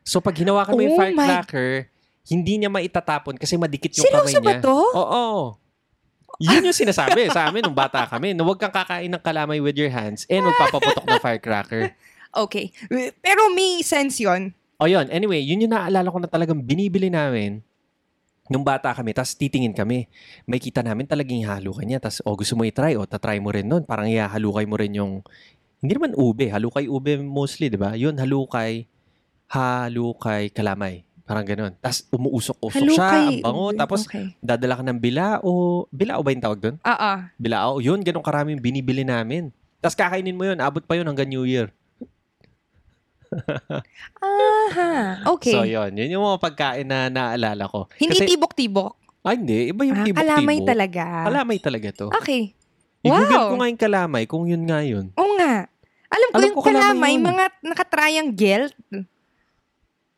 So 0.02 0.18
pag 0.18 0.34
hinawakan 0.34 0.74
mo 0.74 0.82
yung 0.82 0.94
Oh 0.94 0.98
my- 0.98 1.14
firecracker, 1.14 1.86
hindi 2.26 2.58
niya 2.58 2.66
maitatapon 2.66 3.38
kasi 3.38 3.54
madikit 3.54 3.94
yung 3.94 4.04
Seryoso 4.04 4.38
kamay 4.38 4.42
ba 4.42 4.52
niya. 4.52 4.62
to? 4.66 4.76
Oo. 4.96 5.24
Yun 6.40 6.66
yung 6.66 6.76
sinasabi 6.76 7.28
sa 7.28 7.46
amin 7.46 7.62
nung 7.62 7.76
bata 7.76 8.08
kami. 8.08 8.32
Na 8.32 8.42
huwag 8.42 8.56
kang 8.56 8.72
kakain 8.72 9.06
ng 9.06 9.20
kalamay 9.20 9.60
with 9.60 9.76
your 9.76 9.92
hands 9.92 10.24
and 10.26 10.42
magpapaputok 10.42 11.04
ng 11.04 11.20
firecracker. 11.20 11.82
Okay. 12.30 12.70
Pero 13.18 13.50
may 13.50 13.82
sense 13.82 14.22
yun. 14.22 14.54
O 14.78 14.86
yun, 14.86 15.10
anyway, 15.10 15.42
yun 15.42 15.66
yung 15.66 15.74
naalala 15.74 16.14
ko 16.14 16.22
na 16.22 16.30
talagang 16.30 16.62
binibili 16.62 17.10
namin 17.10 17.58
nung 18.50 18.66
bata 18.66 18.90
kami, 18.90 19.14
tapos 19.14 19.38
titingin 19.38 19.70
kami. 19.70 20.10
May 20.42 20.58
kita 20.58 20.82
namin 20.82 21.06
talagang 21.06 21.38
halukan 21.46 21.86
niya. 21.86 22.02
Tapos, 22.02 22.18
o 22.26 22.34
gusto 22.34 22.58
mo 22.58 22.66
i-try, 22.66 22.98
o 22.98 23.06
tatry 23.06 23.38
mo 23.38 23.54
rin 23.54 23.70
nun. 23.70 23.86
Parang 23.86 24.10
ihahalukay 24.10 24.66
mo 24.66 24.74
rin 24.74 24.98
yung, 24.98 25.22
hindi 25.78 25.92
naman 25.94 26.18
ube, 26.18 26.50
halukay 26.50 26.90
ube 26.90 27.14
mostly, 27.22 27.70
di 27.70 27.78
ba? 27.78 27.94
Yun, 27.94 28.18
halukay, 28.18 28.90
halukay, 29.54 30.50
kalamay. 30.50 31.06
Parang 31.30 31.46
ganun. 31.46 31.72
Tapos 31.78 32.10
umuusok-usok 32.10 32.86
siya, 32.90 33.30
ang 33.30 33.38
bango. 33.38 33.70
Tapos 33.78 34.02
okay. 34.10 34.34
dadala 34.42 34.82
ka 34.82 34.82
ng 34.82 34.98
bilao. 34.98 35.86
Bilao 35.94 36.26
ba 36.26 36.34
yung 36.34 36.42
tawag 36.42 36.58
doon? 36.58 36.76
Oo. 36.82 37.12
Bilao. 37.38 37.78
Yun, 37.78 38.02
ganun 38.02 38.26
karaming 38.26 38.58
binibili 38.58 39.06
namin. 39.06 39.54
Tapos 39.78 39.94
kakainin 39.94 40.34
mo 40.34 40.42
yun, 40.42 40.58
abot 40.58 40.82
pa 40.82 40.98
yun 40.98 41.06
hanggang 41.06 41.30
New 41.30 41.46
Year. 41.46 41.70
Aha. 44.70 45.26
Okay. 45.34 45.52
So 45.52 45.62
yun, 45.62 45.90
yun 45.92 46.14
yung 46.14 46.24
mga 46.24 46.38
pagkain 46.40 46.86
na 46.86 47.06
naalala 47.06 47.66
ko. 47.66 47.90
Hindi 47.96 48.14
Kasi, 48.16 48.30
tibok-tibok. 48.30 48.92
ah, 49.20 49.34
hindi. 49.34 49.68
Iba 49.68 49.82
yung 49.82 49.96
Ah, 49.96 50.06
tibok-tibok. 50.06 50.30
kalamay 50.38 50.58
talaga. 50.62 51.04
Kalamay 51.26 51.58
talaga 51.58 51.88
to. 51.92 52.06
Okay. 52.14 52.54
I-google 53.00 53.32
Wow. 53.34 53.48
ko 53.48 53.54
nga 53.56 53.68
yung 53.68 53.80
kalamay 53.80 54.24
kung 54.24 54.44
yun 54.44 54.62
nga 54.62 54.80
yun. 54.80 55.08
Oo 55.14 55.32
nga. 55.36 55.66
Alam 56.06 56.28
ko 56.28 56.36
Alam 56.36 56.44
yung 56.44 56.54
ko 56.54 56.62
kalamay 56.62 56.82
kalamay, 56.84 57.12
yun. 57.12 57.22
mga 57.24 57.44
nakatriangle. 57.62 58.64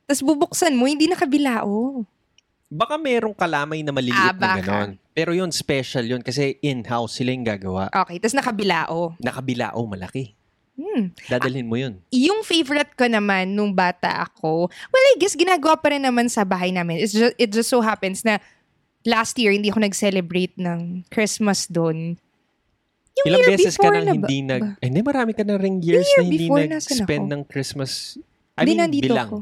Tapos 0.05 0.21
bubuksan 0.21 0.75
mo, 0.75 0.85
hindi 0.85 1.07
nakabilao. 1.07 2.03
Baka 2.69 2.97
merong 2.97 3.33
kalamay 3.33 3.81
na 3.81 3.93
maliliit 3.93 4.33
Ah, 4.33 4.35
na 4.35 4.57
ganon. 4.59 4.91
Pero 5.13 5.31
yun, 5.31 5.53
special 5.53 6.09
yun 6.09 6.21
kasi 6.21 6.57
in-house 6.59 7.21
sila 7.21 7.31
yung 7.31 7.45
gagawa. 7.45 7.93
Okay, 7.93 8.17
tapos 8.17 8.33
nakabilao. 8.35 9.13
Nakabilao, 9.19 9.81
malaki. 9.85 10.33
Hmm. 10.73 11.13
Dadalhin 11.29 11.69
mo 11.69 11.77
yun. 11.77 12.01
Yung 12.09 12.41
favorite 12.43 12.97
ko 12.97 13.05
naman 13.05 13.53
nung 13.53 13.71
bata 13.71 14.25
ako, 14.25 14.67
well, 14.67 15.07
I 15.13 15.21
guess 15.21 15.37
ginagawa 15.37 15.77
pa 15.77 15.93
rin 15.93 16.01
naman 16.01 16.27
sa 16.27 16.43
bahay 16.43 16.73
namin. 16.73 16.97
It's 16.97 17.13
just, 17.13 17.37
it 17.37 17.53
just 17.53 17.69
so 17.69 17.79
happens 17.79 18.25
na 18.25 18.41
last 19.05 19.37
year, 19.37 19.53
hindi 19.53 19.69
ako 19.69 19.83
nag-celebrate 19.83 20.57
ng 20.57 21.05
Christmas 21.09 21.69
doon. 21.69 22.17
Yung 23.13 23.27
Ilang 23.29 23.41
year 23.45 23.51
beses 23.53 23.77
ka 23.77 23.93
nang 23.93 24.09
na 24.09 24.17
ba- 24.17 24.25
hindi 24.25 24.39
nag... 24.41 24.63
ba? 24.65 24.69
Eh, 24.81 24.87
Hindi, 24.89 25.01
marami 25.05 25.33
ka 25.37 25.45
na 25.45 25.61
ring 25.61 25.85
years 25.85 26.09
year 26.09 26.25
na 26.25 26.25
hindi 26.25 26.49
nag-spend 26.49 27.27
ng 27.29 27.43
Christmas. 27.45 28.17
I 28.57 28.65
Hindi, 28.65 28.73
mean, 28.73 28.81
nandito 28.81 29.13
bilang. 29.13 29.29
ako. 29.29 29.37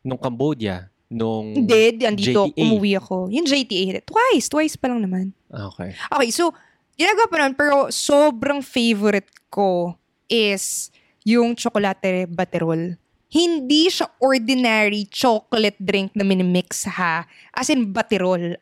Nung 0.00 0.20
Cambodia. 0.20 0.88
Nung... 1.12 1.52
Hindi, 1.52 2.00
andito, 2.00 2.48
JTA. 2.48 2.64
umuwi 2.64 2.92
ako. 2.96 3.28
Yung 3.28 3.44
JTA, 3.44 4.00
twice, 4.02 4.48
twice 4.48 4.74
pa 4.80 4.88
lang 4.88 5.04
naman. 5.04 5.36
Ah, 5.52 5.68
Okay. 5.68 5.92
Okay, 5.92 6.30
so, 6.32 6.56
ginagawa 6.96 7.26
pa 7.28 7.36
naman, 7.36 7.54
pero 7.54 7.92
sobrang 7.92 8.64
favorite 8.64 9.28
ko 9.52 9.92
is 10.28 10.94
yung 11.24 11.56
chocolate 11.56 12.28
baterol. 12.28 12.96
Hindi 13.32 13.90
siya 13.90 14.06
ordinary 14.22 15.10
chocolate 15.10 15.80
drink 15.82 16.14
na 16.14 16.22
minimix 16.22 16.86
ha. 16.86 17.26
As 17.50 17.66
in, 17.66 17.90
baterol. 17.90 18.54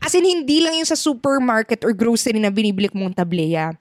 As 0.00 0.16
in, 0.16 0.24
hindi 0.24 0.64
lang 0.64 0.80
yung 0.80 0.88
sa 0.88 0.96
supermarket 0.96 1.84
or 1.84 1.92
grocery 1.92 2.40
na 2.40 2.48
binibili 2.48 2.88
mong 2.96 3.12
tableya. 3.12 3.76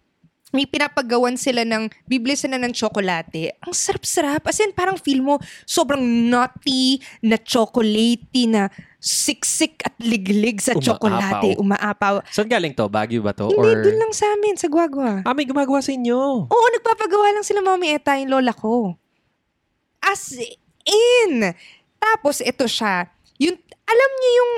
May 0.55 0.63
pinapagawan 0.63 1.35
sila 1.35 1.67
ng, 1.67 1.91
bibili 2.07 2.39
sila 2.39 2.55
ng 2.55 2.71
tsokolate. 2.71 3.59
Ang 3.59 3.75
sarap-sarap. 3.75 4.47
As 4.47 4.55
in, 4.63 4.71
parang 4.71 4.95
feel 4.95 5.19
mo, 5.19 5.35
sobrang 5.67 5.99
nutty, 6.01 7.03
na 7.19 7.35
chocolatey, 7.35 8.47
na 8.47 8.71
siksik 8.97 9.83
at 9.83 9.93
liglig 9.99 10.63
sa 10.63 10.73
Umaapaw. 10.73 10.81
tsokolate. 10.81 11.49
Umaapaw. 11.59 12.13
Saan 12.31 12.47
galing 12.47 12.71
to? 12.71 12.87
Baguio 12.87 13.19
ba 13.19 13.35
to? 13.35 13.51
Hindi, 13.51 13.59
Or... 13.59 13.83
dun 13.83 13.99
lang 13.99 14.13
sa 14.15 14.31
amin, 14.31 14.55
sa 14.55 14.71
Guagua. 14.71 15.21
Ah, 15.27 15.35
may 15.35 15.45
gumagawa 15.45 15.83
sa 15.83 15.91
inyo. 15.91 16.49
Oo, 16.49 16.67
nagpapagawa 16.73 17.35
lang 17.35 17.45
sila 17.45 17.59
Mami 17.59 17.93
Eta, 17.93 18.17
yung 18.17 18.31
lola 18.31 18.55
ko. 18.55 18.95
As 19.99 20.33
in! 20.87 21.53
Tapos, 21.99 22.39
ito 22.39 22.65
siya. 22.65 23.09
Yung, 23.39 23.55
alam 23.85 24.11
niyo 24.21 24.31
yung 24.39 24.53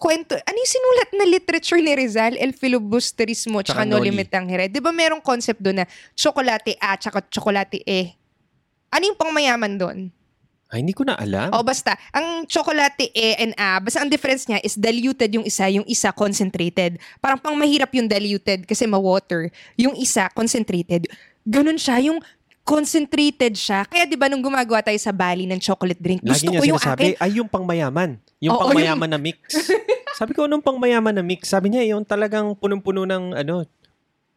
kwento, 0.00 0.34
ano 0.34 0.56
yung 0.56 0.72
sinulat 0.72 1.10
na 1.14 1.24
literature 1.28 1.78
ni 1.78 1.92
Rizal? 1.94 2.34
El 2.40 2.56
filibusterismo 2.56 3.60
Tsaka 3.62 3.84
tsaka 3.84 3.90
no 3.90 4.00
limit 4.00 4.32
ang 4.34 4.48
hire. 4.48 4.66
Di 4.72 4.80
ba 4.80 4.90
merong 4.90 5.22
concept 5.22 5.60
doon 5.60 5.84
na 5.84 5.86
tsokolate 6.16 6.74
A 6.80 6.96
tsaka 6.96 7.22
tsokolate 7.28 7.84
E? 7.84 8.16
Ano 8.92 9.04
yung 9.08 9.18
pangmayaman 9.20 9.78
doon? 9.78 9.98
Ay, 10.72 10.80
hindi 10.80 10.96
ko 10.96 11.04
na 11.04 11.20
alam. 11.20 11.52
O 11.52 11.60
basta, 11.60 11.92
ang 12.16 12.48
tsokolate 12.48 13.12
E 13.12 13.36
and 13.36 13.52
A, 13.60 13.76
basta 13.76 14.00
ang 14.00 14.08
difference 14.08 14.48
niya 14.48 14.56
is 14.64 14.72
diluted 14.72 15.28
yung 15.36 15.44
isa, 15.44 15.68
yung 15.68 15.84
isa 15.84 16.08
concentrated. 16.16 16.96
Parang 17.20 17.36
pang 17.36 17.52
mahirap 17.52 17.92
yung 17.92 18.08
diluted 18.08 18.64
kasi 18.64 18.88
ma-water. 18.88 19.52
Yung 19.76 19.92
isa 20.00 20.32
concentrated. 20.32 21.12
Ganun 21.44 21.76
siya, 21.76 22.00
yung 22.00 22.24
concentrated 22.62 23.54
siya. 23.54 23.84
Kaya 23.84 24.06
'di 24.06 24.16
ba 24.16 24.30
nung 24.30 24.42
gumagawa 24.42 24.80
tayo 24.80 24.98
sa 24.98 25.10
Bali 25.10 25.44
ng 25.46 25.58
chocolate 25.58 25.98
drink, 25.98 26.22
Lagi 26.22 26.30
gusto 26.42 26.50
niya 26.50 26.60
ko 26.60 26.66
yung 26.66 26.80
sinasabi, 26.80 27.02
akin. 27.14 27.22
ay 27.22 27.30
yung 27.36 27.48
pangmayaman. 27.50 28.10
Yung 28.42 28.54
Oo, 28.54 28.62
pangmayaman 28.66 29.10
na 29.10 29.18
mix. 29.18 29.38
Sabi 30.18 30.36
ko, 30.36 30.44
anong 30.44 30.62
pangmayaman 30.62 31.14
na 31.16 31.24
mix? 31.24 31.48
Sabi 31.48 31.72
niya, 31.72 31.82
yung 31.88 32.04
talagang 32.04 32.52
punong-puno 32.54 33.08
ng 33.08 33.32
ano, 33.32 33.64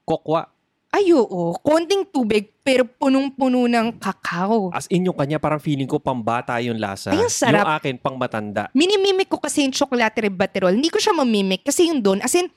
kokwa. 0.01 0.49
Ay 0.89 1.11
oo, 1.11 1.51
konting 1.59 2.07
tubig 2.07 2.55
pero 2.63 2.87
punong-puno 2.87 3.67
ng 3.67 3.99
kakao. 3.99 4.71
As 4.71 4.87
in 4.87 5.03
yung 5.03 5.13
kanya, 5.13 5.35
parang 5.35 5.59
feeling 5.59 5.85
ko 5.85 5.99
pambata 5.99 6.55
yung 6.63 6.79
lasa. 6.79 7.11
Ay, 7.11 7.19
ang 7.19 7.27
sarap. 7.29 7.67
Yung 7.67 7.75
akin, 7.75 7.95
pang 7.99 8.15
matanda. 8.15 8.71
Minimimik 8.71 9.27
ko 9.27 9.37
kasi 9.37 9.67
yung 9.67 9.75
chocolate 9.75 10.15
rebaterol. 10.15 10.71
Hindi 10.71 10.87
ko 10.87 10.97
siya 10.97 11.11
mamimik 11.11 11.67
kasi 11.67 11.91
yung 11.91 11.99
doon, 11.99 12.23
as 12.23 12.31
in, 12.33 12.47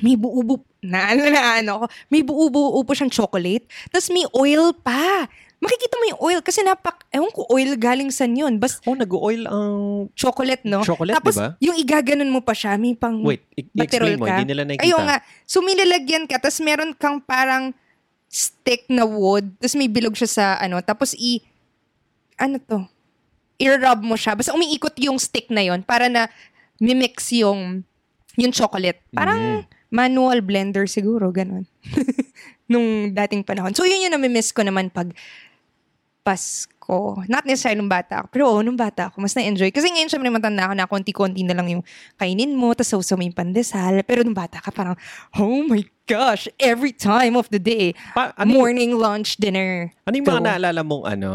may 0.00 0.16
buubo, 0.16 0.64
na 0.80 1.12
ano 1.12 1.28
na 1.28 1.60
ano 1.60 1.72
ko, 1.80 1.84
may 2.08 2.22
buubo 2.22 2.80
po 2.80 2.92
siyang 2.92 3.12
chocolate, 3.12 3.64
tapos 3.90 4.08
may 4.08 4.24
oil 4.32 4.72
pa. 4.72 5.28
Makikita 5.62 5.94
mo 5.94 6.04
yung 6.10 6.20
oil 6.20 6.40
kasi 6.42 6.58
napak, 6.58 7.06
ewan 7.14 7.30
ko, 7.30 7.46
oil 7.46 7.78
galing 7.78 8.10
san 8.10 8.34
yun. 8.34 8.58
Bas, 8.58 8.82
Oh, 8.82 8.98
nag-oil 8.98 9.46
ang 9.46 9.74
chocolate, 10.18 10.66
no? 10.66 10.82
chocolate, 10.82 11.14
Tapos, 11.14 11.38
di 11.38 11.38
ba? 11.38 11.48
yung 11.62 11.78
igaganon 11.78 12.26
mo 12.26 12.42
pa 12.42 12.50
siya, 12.50 12.74
may 12.74 12.98
pang... 12.98 13.22
Wait, 13.22 13.46
i- 13.54 13.70
i-explain 13.70 14.18
mo. 14.18 14.26
ka? 14.26 14.42
Hindi 14.42 14.50
nila 14.50 14.66
nakikita. 14.66 14.82
Ayun 14.82 15.02
nga. 15.06 15.22
So, 15.46 15.62
may 15.62 15.78
lalagyan 15.78 16.26
ka, 16.26 16.42
tapos 16.42 16.58
meron 16.58 16.90
kang 16.92 17.22
parang 17.22 17.70
stick 18.26 18.90
na 18.90 19.06
wood, 19.06 19.54
tapos 19.62 19.78
may 19.78 19.86
bilog 19.86 20.18
siya 20.18 20.26
sa 20.26 20.44
ano, 20.58 20.82
tapos 20.82 21.14
i... 21.14 21.38
Ano 22.34 22.58
to? 22.58 22.82
I-rub 23.62 24.02
mo 24.02 24.18
siya. 24.18 24.34
Basta 24.34 24.50
umiikot 24.50 24.98
yung 24.98 25.14
stick 25.14 25.46
na 25.46 25.62
yon 25.62 25.86
para 25.86 26.10
na 26.10 26.26
mimix 26.82 27.30
yung 27.30 27.86
yung 28.34 28.50
chocolate. 28.50 28.98
Parang 29.14 29.62
manual 29.92 30.40
blender 30.40 30.88
siguro, 30.88 31.28
ganun. 31.28 31.68
Nung 32.72 33.12
dating 33.12 33.44
panahon. 33.44 33.76
So, 33.76 33.84
yun 33.84 34.08
yung 34.08 34.16
namimiss 34.16 34.50
ko 34.56 34.64
naman 34.64 34.88
pag 34.88 35.12
Pasko. 36.22 37.18
Not 37.26 37.44
necessarily 37.44 37.82
nung 37.82 37.90
bata 37.90 38.22
ako. 38.22 38.26
Pero 38.30 38.44
oo, 38.46 38.62
nung 38.62 38.78
bata 38.78 39.10
ako, 39.10 39.18
mas 39.20 39.34
na-enjoy. 39.34 39.74
Kasi 39.74 39.90
ngayon, 39.90 40.08
syempre, 40.08 40.30
matanda 40.30 40.70
ako 40.70 40.74
na 40.78 40.86
konti-konti 40.86 41.42
na 41.42 41.52
lang 41.58 41.66
yung 41.68 41.82
kainin 42.14 42.54
mo, 42.54 42.70
tapos 42.72 42.94
sausaw 42.94 43.18
mo 43.18 43.26
yung 43.26 43.34
pandesal. 43.34 44.06
Pero 44.06 44.22
nung 44.22 44.38
bata 44.38 44.62
ka, 44.62 44.70
parang, 44.70 44.94
oh 45.36 45.66
my 45.66 45.82
gosh, 46.06 46.46
every 46.62 46.94
time 46.94 47.34
of 47.34 47.50
the 47.50 47.58
day. 47.58 47.92
Pa- 48.14 48.30
ano, 48.38 48.54
yung, 48.54 48.58
Morning, 48.62 48.92
lunch, 48.94 49.36
dinner. 49.36 49.90
ano 50.06 50.14
yung 50.14 50.26
mga 50.30 50.40
Go. 50.40 50.46
naalala 50.46 50.80
mong 50.86 51.04
ano, 51.10 51.32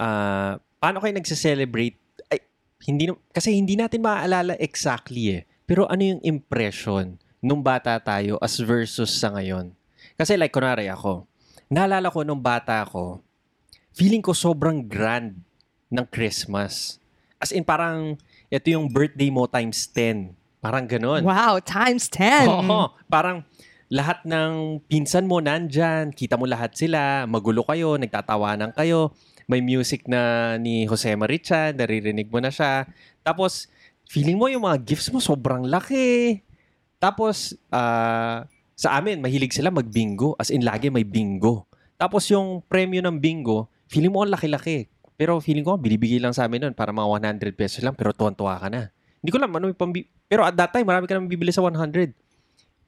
ah, 0.00 0.56
paano 0.80 1.04
kayo 1.04 1.12
nagse-celebrate? 1.12 2.00
Ay, 2.32 2.40
hindi, 2.88 3.12
kasi 3.36 3.52
hindi 3.52 3.76
natin 3.76 4.00
maaalala 4.00 4.56
exactly 4.58 5.38
eh. 5.38 5.42
Pero 5.68 5.86
ano 5.86 6.02
yung 6.02 6.20
impression 6.24 7.20
nung 7.42 7.60
bata 7.60 7.98
tayo 7.98 8.38
as 8.38 8.56
versus 8.62 9.10
sa 9.10 9.34
ngayon? 9.34 9.74
Kasi 10.14 10.38
like, 10.38 10.54
kunwari 10.54 10.86
ako, 10.86 11.26
naalala 11.66 12.08
ko 12.08 12.22
nung 12.22 12.38
bata 12.38 12.86
ako, 12.86 13.18
feeling 13.90 14.22
ko 14.22 14.30
sobrang 14.30 14.86
grand 14.86 15.34
ng 15.90 16.06
Christmas. 16.08 17.02
As 17.42 17.50
in, 17.50 17.66
parang, 17.66 18.14
ito 18.46 18.66
yung 18.70 18.86
birthday 18.86 19.28
mo 19.28 19.50
times 19.50 19.90
10. 19.90 20.32
Parang 20.62 20.86
ganon. 20.86 21.26
Wow, 21.26 21.58
times 21.58 22.06
10. 22.06 22.46
Oo, 22.46 22.94
parang 23.10 23.42
lahat 23.92 24.24
ng 24.24 24.80
pinsan 24.88 25.26
mo 25.28 25.42
nandyan, 25.42 26.14
kita 26.14 26.38
mo 26.38 26.48
lahat 26.48 26.72
sila, 26.72 27.28
magulo 27.28 27.60
kayo, 27.66 27.98
nagtatawanan 28.00 28.72
kayo, 28.72 29.12
may 29.44 29.60
music 29.60 30.08
na 30.08 30.54
ni 30.56 30.88
Jose 30.88 31.12
Marichan, 31.12 31.76
naririnig 31.76 32.30
mo 32.32 32.40
na 32.40 32.48
siya. 32.48 32.88
Tapos, 33.20 33.68
feeling 34.08 34.40
mo 34.40 34.48
yung 34.48 34.64
mga 34.64 34.80
gifts 34.80 35.12
mo 35.12 35.20
sobrang 35.20 35.68
laki. 35.68 36.40
Tapos, 37.02 37.58
ah, 37.74 38.46
sa 38.78 38.94
amin, 38.94 39.18
mahilig 39.18 39.50
sila 39.50 39.74
mag-bingo. 39.74 40.38
As 40.38 40.54
in, 40.54 40.62
lagi 40.62 40.86
may 40.86 41.02
bingo. 41.02 41.66
Tapos 41.98 42.30
yung 42.30 42.62
premyo 42.70 43.02
ng 43.02 43.18
bingo, 43.18 43.66
feeling 43.90 44.14
mo 44.14 44.22
ang 44.22 44.30
laki-laki. 44.30 44.86
Pero 45.18 45.42
feeling 45.42 45.66
ko, 45.66 45.74
binibigay 45.74 46.22
lang 46.22 46.30
sa 46.30 46.46
amin 46.46 46.70
nun 46.70 46.74
para 46.74 46.94
mga 46.94 47.42
100 47.42 47.58
pesos 47.58 47.82
lang, 47.82 47.98
pero 47.98 48.14
tuwan-tuwa 48.14 48.58
ka 48.58 48.70
na. 48.70 48.94
Hindi 49.22 49.30
ko 49.30 49.38
alam 49.38 49.50
ano 49.54 49.70
may 49.70 49.78
pambi... 49.78 50.06
Pero 50.26 50.42
at 50.42 50.54
that 50.58 50.70
time, 50.70 50.86
marami 50.86 51.06
ka 51.06 51.14
naman 51.14 51.30
bibili 51.30 51.50
sa 51.50 51.62
100. 51.62 52.14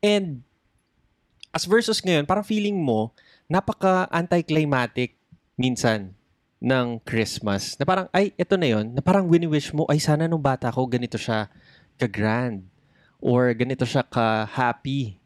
And 0.02 0.42
as 1.54 1.66
versus 1.66 2.02
ngayon, 2.02 2.26
parang 2.26 2.42
feeling 2.42 2.74
mo, 2.74 3.14
napaka-anticlimactic 3.46 5.14
minsan 5.54 6.10
ng 6.58 6.98
Christmas. 7.06 7.78
Na 7.78 7.86
parang, 7.86 8.06
ay, 8.10 8.34
ito 8.34 8.58
na 8.58 8.66
yon 8.66 8.98
Na 8.98 9.02
parang 9.04 9.30
wini-wish 9.30 9.70
mo, 9.70 9.86
ay, 9.86 10.02
sana 10.02 10.26
nung 10.26 10.42
bata 10.42 10.74
ko, 10.74 10.90
ganito 10.90 11.14
siya 11.14 11.46
ka-grand. 12.02 12.73
Or 13.24 13.56
ganito 13.56 13.88
siya 13.88 14.04
ka-happy. 14.04 15.16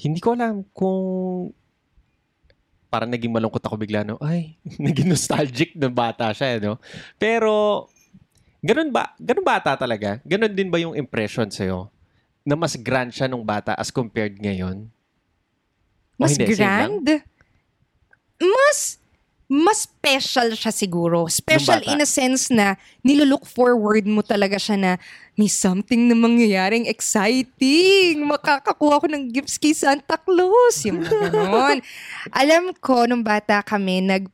Hindi 0.00 0.16
ko 0.16 0.32
alam 0.32 0.64
kung 0.72 1.52
parang 2.88 3.12
naging 3.12 3.30
malungkot 3.30 3.60
ako 3.62 3.76
bigla, 3.76 4.00
no? 4.02 4.16
Ay, 4.18 4.56
naging 4.82 5.12
nostalgic 5.12 5.76
na 5.76 5.92
bata 5.92 6.32
siya, 6.32 6.56
eh, 6.56 6.60
no? 6.64 6.80
Pero, 7.20 7.86
ganun 8.64 8.90
ba? 8.90 9.12
Ganun 9.20 9.44
bata 9.44 9.76
talaga? 9.76 10.18
Ganun 10.26 10.56
din 10.56 10.72
ba 10.72 10.80
yung 10.80 10.98
impression 10.98 11.46
sa'yo? 11.52 11.92
Na 12.42 12.56
mas 12.56 12.74
grand 12.74 13.12
siya 13.12 13.28
nung 13.28 13.44
bata 13.44 13.76
as 13.76 13.92
compared 13.94 14.40
ngayon? 14.40 14.88
O 16.16 16.24
Mas 16.24 16.34
hindi, 16.34 16.56
grand? 16.56 17.04
Mas, 18.40 18.98
mas 19.46 19.84
special 19.84 20.56
siya 20.56 20.72
siguro. 20.74 21.28
Special 21.30 21.84
in 21.86 22.02
a 22.02 22.08
sense 22.08 22.50
na 22.50 22.74
nilook 23.04 23.46
forward 23.46 24.02
mo 24.08 24.24
talaga 24.24 24.58
siya 24.58 24.76
na 24.80 24.92
may 25.40 25.48
something 25.48 26.04
na 26.04 26.12
mangyayaring 26.12 26.84
exciting. 26.84 28.20
Makakakuha 28.28 29.00
ko 29.00 29.06
ng 29.08 29.32
gifts 29.32 29.56
kay 29.56 29.72
Santa 29.72 30.20
Claus. 30.20 30.84
Yung 30.84 31.00
mga 31.00 31.32
ganon. 31.32 31.80
Alam 32.44 32.76
ko, 32.76 33.08
nung 33.08 33.24
bata 33.24 33.64
kami, 33.64 34.04
nag 34.04 34.28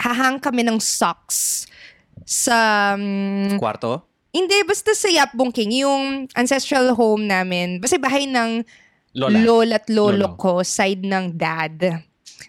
hahang 0.00 0.40
kami 0.40 0.64
ng 0.64 0.80
socks 0.80 1.68
sa 2.24 2.96
mm, 2.96 3.60
Kwarto? 3.60 4.00
hindi, 4.32 4.56
basta 4.64 4.96
sa 4.96 5.12
Yapbong 5.12 5.52
King, 5.52 5.84
yung 5.84 6.24
ancestral 6.32 6.96
home 6.96 7.28
namin, 7.28 7.76
basta 7.76 8.00
bahay 8.00 8.24
ng 8.24 8.64
Lola. 9.12 9.36
lola 9.42 9.74
at 9.76 9.86
lolo 9.90 10.24
Lolo. 10.24 10.38
ko, 10.40 10.64
side 10.64 11.04
ng 11.04 11.36
dad. 11.36 12.00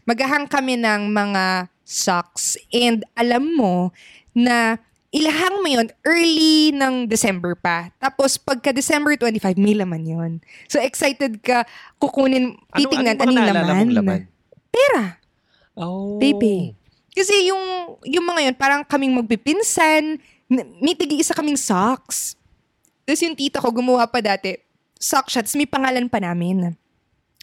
Maghahang 0.08 0.48
kami 0.48 0.80
ng 0.80 1.12
mga 1.12 1.68
socks. 1.82 2.56
And 2.72 3.04
alam 3.18 3.44
mo 3.58 3.92
na 4.32 4.80
ilahang 5.12 5.60
mo 5.60 5.68
yun 5.68 5.88
early 6.08 6.72
ng 6.72 7.06
December 7.06 7.54
pa. 7.60 7.92
Tapos 8.00 8.40
pagka 8.40 8.72
December 8.72 9.20
25, 9.20 9.60
may 9.60 9.76
laman 9.76 10.04
yun. 10.08 10.32
So 10.72 10.80
excited 10.80 11.44
ka 11.44 11.68
kukunin, 12.00 12.56
titingnan, 12.72 13.20
ano, 13.20 13.24
anong 13.28 13.38
mga 13.38 13.52
naalala 13.52 13.68
laman? 13.76 13.88
laman? 13.92 14.20
Pera. 14.72 15.20
Oh. 15.76 16.16
Pepe. 16.16 16.80
Kasi 17.12 17.52
yung, 17.52 17.64
yung 18.08 18.24
mga 18.24 18.40
yun, 18.50 18.56
parang 18.56 18.82
kaming 18.88 19.12
magpipinsan, 19.20 20.16
may 20.80 20.96
tigi-isa 20.96 21.36
kaming 21.36 21.60
socks. 21.60 22.40
Tapos 23.04 23.20
yung 23.20 23.36
tita 23.36 23.60
ko, 23.60 23.68
gumawa 23.68 24.08
pa 24.08 24.24
dati, 24.24 24.56
sock 24.96 25.28
shots, 25.28 25.60
may 25.60 25.68
pangalan 25.68 26.08
pa 26.08 26.24
namin. 26.24 26.72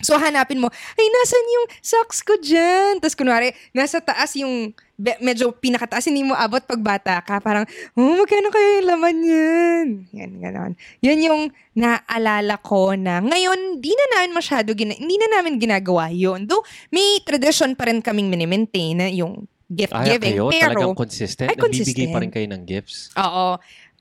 So 0.00 0.14
hanapin 0.14 0.58
mo, 0.58 0.68
ay, 0.70 1.06
nasan 1.08 1.44
yung 1.48 1.66
socks 1.78 2.22
ko 2.22 2.36
dyan? 2.36 2.98
Tapos 2.98 3.14
kunwari, 3.14 3.50
nasa 3.70 3.98
taas 3.98 4.34
yung, 4.34 4.70
be- 4.94 5.18
medyo 5.18 5.50
pinakataas, 5.50 6.06
hindi 6.06 6.22
mo 6.22 6.32
abot 6.32 6.60
pag 6.60 6.78
bata 6.78 7.18
ka. 7.18 7.38
Parang, 7.38 7.66
oh, 7.92 8.14
magkano 8.16 8.48
kaya 8.48 8.68
yung 8.78 8.88
laman 8.88 9.16
yan? 9.20 9.86
Yan, 10.12 10.32
ganon. 10.38 10.72
Yan 11.00 11.18
yung 11.20 11.42
naalala 11.72 12.58
ko 12.58 12.94
na 12.94 13.18
ngayon, 13.18 13.78
di 13.78 13.90
na 13.90 14.06
namin 14.16 14.32
masyado, 14.32 14.70
gina- 14.72 14.94
hindi 14.94 15.16
na 15.16 15.38
namin 15.38 15.58
ginagawa 15.58 16.08
yun. 16.08 16.46
Though, 16.46 16.62
may 16.88 17.18
tradition 17.22 17.74
pa 17.74 17.86
rin 17.86 17.98
kaming 17.98 18.28
minimaintain 18.28 18.94
na 18.94 19.08
yung 19.08 19.46
gift 19.66 19.92
Ay, 19.92 20.14
giving. 20.14 20.34
kayo, 20.38 20.44
pero, 20.48 20.62
talagang 20.78 20.94
consistent. 20.96 21.48
Ay, 21.50 21.56
Nagbibigay 21.56 21.84
consistent. 21.84 22.14
pa 22.14 22.20
rin 22.22 22.32
kayo 22.32 22.46
ng 22.48 22.62
gifts. 22.64 23.10
Oo. 23.14 23.58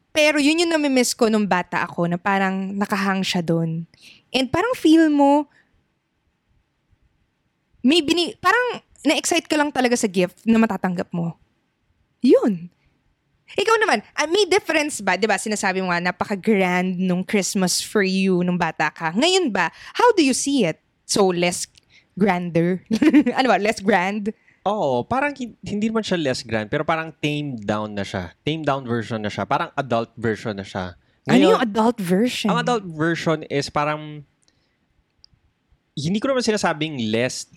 Pero 0.10 0.38
yun 0.38 0.58
yung 0.58 0.72
namimiss 0.72 1.14
ko 1.14 1.28
nung 1.28 1.46
bata 1.46 1.84
ako 1.84 2.10
na 2.10 2.18
parang 2.18 2.74
nakahang 2.74 3.22
siya 3.22 3.42
doon. 3.42 3.86
And 4.34 4.48
parang 4.48 4.74
feel 4.74 5.14
mo, 5.14 5.46
may 7.88 8.04
bini, 8.04 8.36
parang 8.44 8.84
na-excite 9.08 9.48
ka 9.48 9.56
lang 9.56 9.72
talaga 9.72 9.96
sa 9.96 10.12
gift 10.12 10.44
na 10.44 10.60
matatanggap 10.60 11.08
mo. 11.16 11.40
Yun. 12.20 12.68
Ikaw 13.56 13.76
naman, 13.80 14.04
ah, 14.12 14.28
may 14.28 14.44
difference 14.44 15.00
ba? 15.00 15.16
'Di 15.16 15.24
ba 15.24 15.40
Sinasabi 15.40 15.80
mo 15.80 15.88
nga, 15.88 16.04
napaka-grand 16.04 17.00
nung 17.00 17.24
Christmas 17.24 17.80
for 17.80 18.04
you 18.04 18.44
nung 18.44 18.60
bata 18.60 18.92
ka. 18.92 19.16
Ngayon 19.16 19.48
ba, 19.56 19.72
how 19.96 20.12
do 20.20 20.20
you 20.20 20.36
see 20.36 20.68
it? 20.68 20.84
So, 21.08 21.32
less 21.32 21.64
grander? 22.20 22.84
ano 23.40 23.48
ba, 23.48 23.56
less 23.56 23.80
grand? 23.80 24.36
Oo, 24.68 25.08
parang 25.08 25.32
hin- 25.32 25.56
hindi 25.64 25.88
naman 25.88 26.04
siya 26.04 26.20
less 26.20 26.44
grand, 26.44 26.68
pero 26.68 26.84
parang 26.84 27.16
tamed 27.24 27.64
down 27.64 27.96
na 27.96 28.04
siya. 28.04 28.36
Tamed 28.44 28.68
down 28.68 28.84
version 28.84 29.24
na 29.24 29.32
siya. 29.32 29.48
Parang 29.48 29.72
adult 29.80 30.12
version 30.20 30.52
na 30.52 30.68
siya. 30.68 31.00
ano 31.24 31.56
yung 31.56 31.64
adult 31.64 32.04
version? 32.04 32.52
Ang 32.52 32.60
adult 32.68 32.84
version 32.84 33.48
is 33.48 33.72
parang 33.72 34.28
hindi 35.96 36.20
ko 36.20 36.28
naman 36.28 36.44
sinasabing 36.44 37.00
less 37.08 37.48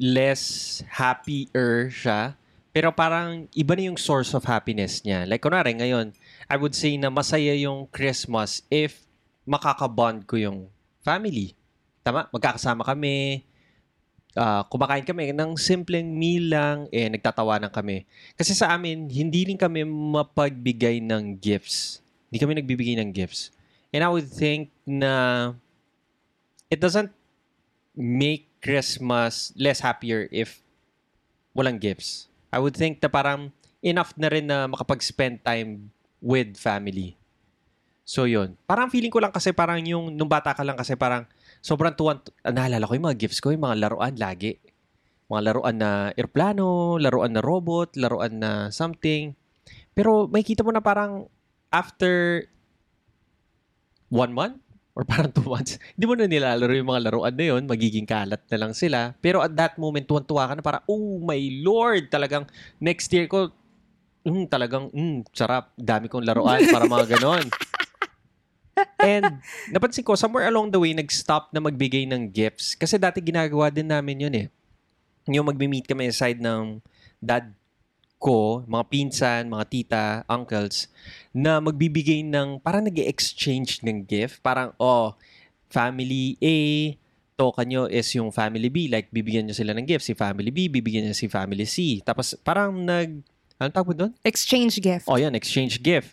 less 0.00 0.80
happier 0.88 1.92
siya, 1.92 2.32
pero 2.72 2.88
parang 2.88 3.44
iba 3.52 3.76
na 3.76 3.92
yung 3.92 4.00
source 4.00 4.32
of 4.32 4.48
happiness 4.48 5.04
niya. 5.04 5.28
Like 5.28 5.44
kunwari 5.44 5.76
ngayon, 5.76 6.16
I 6.48 6.56
would 6.56 6.72
say 6.72 6.96
na 6.96 7.12
masaya 7.12 7.52
yung 7.52 7.84
Christmas 7.92 8.64
if 8.72 9.04
makakabond 9.44 10.24
ko 10.24 10.40
yung 10.40 10.58
family. 11.04 11.52
Tama? 12.00 12.32
Magkakasama 12.32 12.80
kami, 12.80 13.44
ah, 14.38 14.64
kumakain 14.72 15.04
kami 15.04 15.36
ng 15.36 15.60
simpleng 15.60 16.08
meal 16.08 16.48
lang, 16.48 16.88
eh, 16.88 17.12
nagtatawanan 17.12 17.68
kami. 17.68 18.08
Kasi 18.40 18.56
sa 18.56 18.72
amin, 18.72 19.04
hindi 19.10 19.52
rin 19.52 19.60
kami 19.60 19.84
mapagbigay 19.84 21.04
ng 21.04 21.36
gifts. 21.36 22.00
Hindi 22.32 22.38
kami 22.40 22.52
nagbibigay 22.56 22.96
ng 23.04 23.10
gifts. 23.12 23.52
And 23.90 24.00
I 24.00 24.08
would 24.08 24.30
think 24.30 24.70
na 24.86 25.52
it 26.70 26.78
doesn't 26.78 27.10
make 27.98 28.49
Christmas 28.60 29.56
less 29.56 29.80
happier 29.80 30.28
if 30.28 30.60
walang 31.56 31.80
gifts. 31.80 32.28
I 32.52 32.60
would 32.60 32.76
think 32.76 33.00
na 33.00 33.08
parang 33.08 33.50
enough 33.80 34.12
na 34.20 34.28
rin 34.28 34.46
na 34.46 34.68
makapag-spend 34.68 35.42
time 35.42 35.88
with 36.20 36.60
family. 36.60 37.16
So 38.04 38.28
yun. 38.28 38.58
Parang 38.68 38.92
feeling 38.92 39.10
ko 39.10 39.22
lang 39.22 39.32
kasi 39.32 39.54
parang 39.56 39.80
yung 39.80 40.12
nung 40.12 40.28
bata 40.28 40.52
ka 40.52 40.60
lang 40.66 40.76
kasi 40.76 40.94
parang 40.98 41.24
sobrang 41.64 41.94
tuwan. 41.94 42.20
ah, 42.44 42.52
naalala 42.52 42.84
ko 42.84 42.92
yung 42.98 43.06
mga 43.06 43.20
gifts 43.22 43.40
ko, 43.40 43.54
yung 43.54 43.64
mga 43.64 43.86
laruan 43.88 44.14
lagi. 44.18 44.60
Mga 45.30 45.42
laruan 45.46 45.76
na 45.78 45.90
aeroplano, 46.18 46.98
laruan 46.98 47.32
na 47.32 47.42
robot, 47.42 47.94
laruan 47.94 48.42
na 48.42 48.50
something. 48.74 49.32
Pero 49.94 50.26
may 50.26 50.42
kita 50.42 50.66
mo 50.66 50.74
na 50.74 50.82
parang 50.82 51.30
after 51.70 52.44
one 54.10 54.34
month 54.34 54.58
or 54.94 55.06
parang 55.06 55.30
two 55.30 55.46
months, 55.46 55.78
hindi 55.94 56.04
mo 56.06 56.14
na 56.18 56.26
nilalaro 56.26 56.72
yung 56.74 56.90
mga 56.90 57.02
laruan 57.10 57.34
na 57.34 57.44
yun, 57.54 57.62
magiging 57.66 58.06
kalat 58.06 58.42
na 58.50 58.58
lang 58.58 58.72
sila. 58.74 59.14
Pero 59.22 59.40
at 59.40 59.54
that 59.54 59.74
moment, 59.78 60.04
tuwan-tuwa 60.06 60.50
ka 60.50 60.54
na 60.58 60.62
para, 60.64 60.78
oh 60.90 61.22
my 61.22 61.40
Lord, 61.62 62.10
talagang 62.10 62.46
next 62.82 63.10
year 63.14 63.30
ko, 63.30 63.54
mm, 64.26 64.50
talagang, 64.50 64.90
mm, 64.90 65.30
sarap, 65.30 65.70
dami 65.78 66.10
kong 66.10 66.26
laruan 66.26 66.60
para 66.68 66.84
mga 66.86 67.16
ganon. 67.16 67.46
And 69.00 69.44
napansin 69.68 70.04
ko, 70.04 70.16
somewhere 70.16 70.48
along 70.48 70.72
the 70.72 70.80
way, 70.80 70.96
nag-stop 70.96 71.52
na 71.52 71.60
magbigay 71.60 72.08
ng 72.08 72.32
gifts. 72.32 72.72
Kasi 72.74 72.96
dati 72.96 73.20
ginagawa 73.20 73.68
din 73.68 73.88
namin 73.88 74.16
yun 74.28 74.34
eh. 74.34 74.46
Yung 75.28 75.46
magmi-meet 75.46 75.84
kami 75.84 76.08
sa 76.10 76.26
side 76.26 76.40
ng 76.40 76.80
dad 77.20 77.52
ko, 78.20 78.62
mga 78.68 78.84
pinsan, 78.92 79.42
mga 79.48 79.64
tita, 79.72 80.04
uncles, 80.28 80.92
na 81.32 81.56
magbibigay 81.58 82.20
ng, 82.20 82.60
parang 82.60 82.84
nag 82.84 83.00
exchange 83.00 83.80
ng 83.80 84.04
gift. 84.04 84.44
Parang, 84.44 84.76
oh, 84.76 85.16
family 85.72 86.36
A, 86.44 86.56
toka 87.40 87.64
nyo 87.64 87.88
is 87.88 88.12
yung 88.12 88.28
family 88.28 88.68
B. 88.68 88.92
Like, 88.92 89.08
bibigyan 89.08 89.48
nyo 89.48 89.56
sila 89.56 89.72
ng 89.72 89.88
gift. 89.88 90.04
Si 90.04 90.12
family 90.12 90.52
B, 90.52 90.68
bibigyan 90.68 91.08
nyo 91.08 91.16
si 91.16 91.32
family 91.32 91.64
C. 91.64 92.04
Tapos, 92.04 92.36
parang 92.44 92.76
nag, 92.76 93.24
anong 93.56 93.72
tawag 93.72 93.88
mo 93.88 93.94
doon? 93.96 94.12
Exchange 94.20 94.76
gift. 94.84 95.08
Oh, 95.08 95.16
yan, 95.16 95.32
exchange 95.32 95.80
gift. 95.80 96.12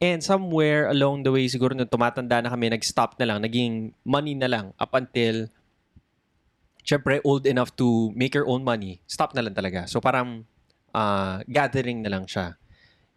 And 0.00 0.24
somewhere 0.24 0.88
along 0.88 1.28
the 1.28 1.30
way, 1.30 1.44
siguro 1.46 1.76
nung 1.76 1.92
tumatanda 1.92 2.40
na 2.40 2.48
kami, 2.48 2.72
nag-stop 2.72 3.20
na 3.20 3.28
lang, 3.28 3.44
naging 3.44 3.92
money 4.00 4.32
na 4.32 4.48
lang 4.48 4.72
up 4.80 4.96
until, 4.96 5.52
syempre, 6.80 7.20
old 7.20 7.44
enough 7.44 7.76
to 7.76 8.08
make 8.16 8.32
your 8.32 8.48
own 8.48 8.64
money. 8.64 9.04
Stop 9.04 9.36
na 9.36 9.44
lang 9.44 9.52
talaga. 9.52 9.84
So 9.84 10.00
parang 10.00 10.48
ah, 10.94 11.42
gathering 11.44 12.00
na 12.00 12.10
lang 12.14 12.24
siya. 12.24 12.54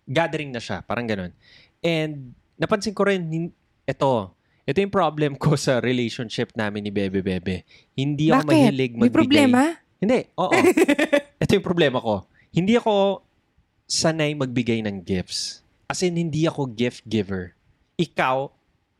Gathering 0.09 0.51
na 0.51 0.59
siya, 0.59 0.81
parang 0.81 1.05
ganun. 1.05 1.31
And 1.85 2.33
napansin 2.57 2.97
ko 2.97 3.05
rin, 3.05 3.53
ito, 3.85 4.11
ito 4.67 4.77
yung 4.83 4.91
problem 4.91 5.39
ko 5.39 5.55
sa 5.55 5.79
relationship 5.79 6.51
namin 6.57 6.83
ni 6.83 6.91
Bebe 6.91 7.23
Bebe. 7.23 7.63
Hindi 7.95 8.33
ako 8.33 8.43
Bakit? 8.43 8.51
mahilig 8.51 8.91
May 8.97 9.07
magbigay. 9.07 9.15
problema? 9.15 9.61
Hindi, 9.97 10.19
oo. 10.37 10.53
Ito 11.41 11.51
yung 11.57 11.65
problema 11.65 11.97
ko. 11.97 12.25
Hindi 12.53 12.77
ako 12.77 13.25
sanay 13.87 14.35
magbigay 14.37 14.83
ng 14.85 15.01
gifts. 15.01 15.63
As 15.87 16.03
in, 16.03 16.19
hindi 16.19 16.45
ako 16.45 16.67
gift 16.69 17.07
giver. 17.07 17.55
Ikaw, 17.95 18.51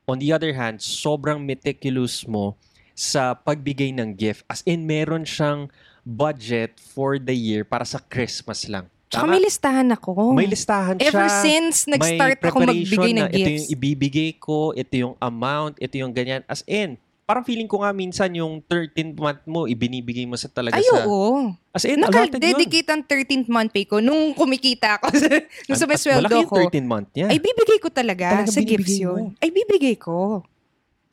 on 0.08 0.18
the 0.18 0.32
other 0.32 0.56
hand, 0.56 0.80
sobrang 0.80 1.44
meticulous 1.44 2.24
mo 2.26 2.56
sa 2.98 3.36
pagbigay 3.36 3.92
ng 3.94 4.16
gift. 4.16 4.42
As 4.48 4.64
in, 4.66 4.88
meron 4.88 5.28
siyang 5.28 5.68
budget 6.08 6.80
for 6.80 7.20
the 7.20 7.36
year 7.36 7.62
para 7.62 7.84
sa 7.84 8.00
Christmas 8.00 8.64
lang. 8.66 8.88
Tsaka 9.08 9.24
Tama? 9.24 9.32
may 9.34 9.42
listahan 9.42 9.88
ako. 9.90 10.12
May 10.32 10.48
listahan 10.48 10.96
siya. 10.96 11.12
Ever 11.12 11.28
since 11.42 11.84
nag-start 11.86 12.40
ako 12.42 12.58
magbigay 12.62 13.12
ng 13.12 13.18
na 13.18 13.28
Ito 13.28 13.40
yung 13.40 13.48
gifts. 13.60 13.72
ibibigay 13.72 14.30
ko, 14.36 14.72
ito 14.72 14.94
yung 14.94 15.16
amount, 15.18 15.76
ito 15.78 15.96
yung 15.96 16.12
ganyan. 16.12 16.44
As 16.44 16.60
in, 16.64 16.96
parang 17.24 17.44
feeling 17.44 17.68
ko 17.68 17.80
nga 17.80 17.92
minsan 17.92 18.32
yung 18.32 18.60
13th 18.62 19.16
month 19.16 19.44
mo, 19.44 19.64
ibinibigay 19.64 20.24
mo 20.24 20.36
sa 20.36 20.48
talaga 20.48 20.76
Ay, 20.76 20.84
sa... 20.84 21.04
oo. 21.04 21.52
As 21.72 21.84
in. 21.84 22.00
Naka-dedicate 22.00 22.88
ang 22.90 23.04
13th 23.04 23.48
month 23.48 23.72
pay 23.72 23.84
ko 23.84 24.00
nung 24.00 24.32
kumikita 24.32 25.00
ako 25.00 25.12
nung 25.68 25.76
sa 25.76 25.88
may 25.88 25.96
At 25.96 26.04
sweldo 26.04 26.28
malaki 26.28 26.44
yung 26.44 26.52
ko. 26.52 26.58
13 26.68 26.84
month 26.84 27.10
niya. 27.16 27.28
Ay, 27.28 27.40
bibigay 27.40 27.80
ko 27.80 27.88
talaga 27.88 28.44
Talaga 28.44 28.52
sa 28.52 28.60
gifts 28.60 28.96
yun. 28.96 29.32
mo? 29.32 29.40
Ay, 29.40 29.52
bibigay 29.52 29.96
ko. 29.96 30.44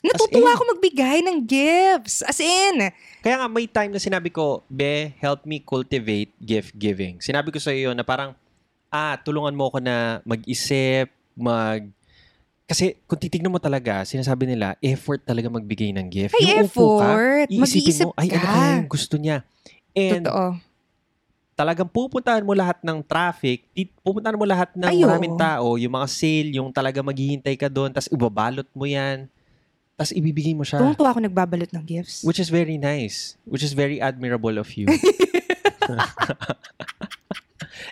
Natutuwa 0.04 0.52
in? 0.52 0.54
ako 0.54 0.62
magbigay 0.76 1.18
ng 1.24 1.38
gifts. 1.48 2.20
As 2.20 2.36
in, 2.36 2.92
Kaya 3.24 3.40
nga 3.40 3.48
may 3.48 3.64
time 3.64 3.88
na 3.88 3.96
sinabi 3.96 4.28
ko, 4.28 4.60
Be, 4.68 5.16
help 5.16 5.48
me 5.48 5.64
cultivate 5.64 6.36
gift 6.36 6.76
giving. 6.76 7.24
Sinabi 7.24 7.48
ko 7.48 7.56
sa 7.56 7.72
iyo 7.72 7.96
na 7.96 8.04
parang, 8.04 8.36
ah, 8.92 9.16
tulungan 9.16 9.56
mo 9.56 9.72
ako 9.72 9.80
na 9.80 10.20
mag-isip, 10.22 11.08
mag... 11.32 11.88
Kasi 12.64 12.96
kung 13.04 13.20
titignan 13.20 13.52
mo 13.52 13.60
talaga, 13.60 14.04
sinasabi 14.04 14.48
nila, 14.48 14.76
effort 14.80 15.20
talaga 15.24 15.48
magbigay 15.48 15.92
ng 15.96 16.08
gift. 16.08 16.36
Ay, 16.36 16.52
Yung 16.52 16.68
effort. 16.68 17.48
iisipin 17.48 17.60
Mag-iisip 17.60 18.06
mo, 18.08 18.12
ay, 18.16 18.28
ano 18.28 18.40
ka. 18.40 18.48
kaya 18.48 18.68
yung 18.76 18.88
gusto 18.88 19.14
niya? 19.16 19.36
And 19.92 20.24
totoo. 20.24 20.46
talagang 21.54 21.88
pupuntahan 21.88 22.42
mo 22.42 22.52
lahat 22.56 22.80
ng 22.80 22.98
traffic, 23.04 23.68
pupuntahan 24.00 24.36
mo 24.36 24.48
lahat 24.48 24.72
ng 24.74 24.88
Ay, 24.90 25.00
oo. 25.00 25.08
maraming 25.08 25.36
tao, 25.36 25.76
yung 25.76 25.92
mga 25.92 26.08
sale, 26.08 26.50
yung 26.56 26.72
talaga 26.72 27.04
maghihintay 27.04 27.54
ka 27.56 27.68
doon, 27.68 27.92
tapos 27.92 28.08
ibabalot 28.10 28.66
mo 28.72 28.84
yan, 28.88 29.28
tapos 29.94 30.10
ibibigay 30.10 30.58
mo 30.58 30.66
siya. 30.66 30.82
Tuwang-tuwa 30.82 31.14
ako 31.14 31.20
nagbabalot 31.22 31.70
ng 31.70 31.84
gifts. 31.86 32.26
Which 32.26 32.42
is 32.42 32.50
very 32.50 32.74
nice. 32.74 33.38
Which 33.46 33.62
is 33.62 33.78
very 33.78 34.02
admirable 34.02 34.58
of 34.58 34.66
you. 34.74 34.90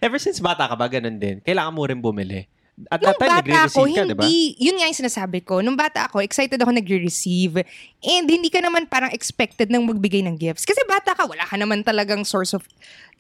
Ever 0.02 0.18
since 0.18 0.42
bata 0.42 0.66
ka 0.66 0.74
ba, 0.74 0.90
ganun 0.90 1.22
din? 1.22 1.38
Kailangan 1.46 1.70
mo 1.70 1.86
rin 1.86 2.02
bumili. 2.02 2.50
At 2.90 2.98
Nung 2.98 3.14
that 3.14 3.18
time, 3.20 3.30
bata 3.46 3.70
ako, 3.70 3.80
ka, 3.86 4.02
di 4.02 4.16
ba? 4.16 4.24
hindi, 4.26 4.56
yun 4.58 4.80
nga 4.80 4.88
yung 4.90 4.98
sinasabi 4.98 5.46
ko. 5.46 5.62
Nung 5.62 5.78
bata 5.78 6.10
ako, 6.10 6.24
excited 6.24 6.58
ako 6.58 6.74
nagre-receive. 6.74 7.62
And 8.02 8.26
hindi 8.26 8.50
ka 8.50 8.58
naman 8.64 8.90
parang 8.90 9.14
expected 9.14 9.70
nang 9.70 9.86
magbigay 9.86 10.24
ng 10.26 10.34
gifts. 10.40 10.66
Kasi 10.66 10.82
bata 10.88 11.14
ka, 11.14 11.28
wala 11.28 11.46
ka 11.46 11.54
naman 11.54 11.86
talagang 11.86 12.26
source 12.26 12.56
of 12.56 12.66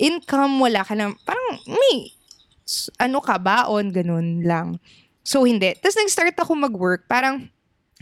income, 0.00 0.58
wala 0.58 0.82
ka 0.82 0.96
naman, 0.98 1.14
parang 1.22 1.46
may, 1.68 2.10
ano 2.98 3.22
ka, 3.22 3.36
baon, 3.38 3.92
ganun 3.94 4.42
lang. 4.42 4.80
So, 5.22 5.46
hindi. 5.46 5.76
Tapos 5.78 6.00
nag-start 6.00 6.34
ako 6.34 6.58
mag-work, 6.58 7.06
parang, 7.06 7.46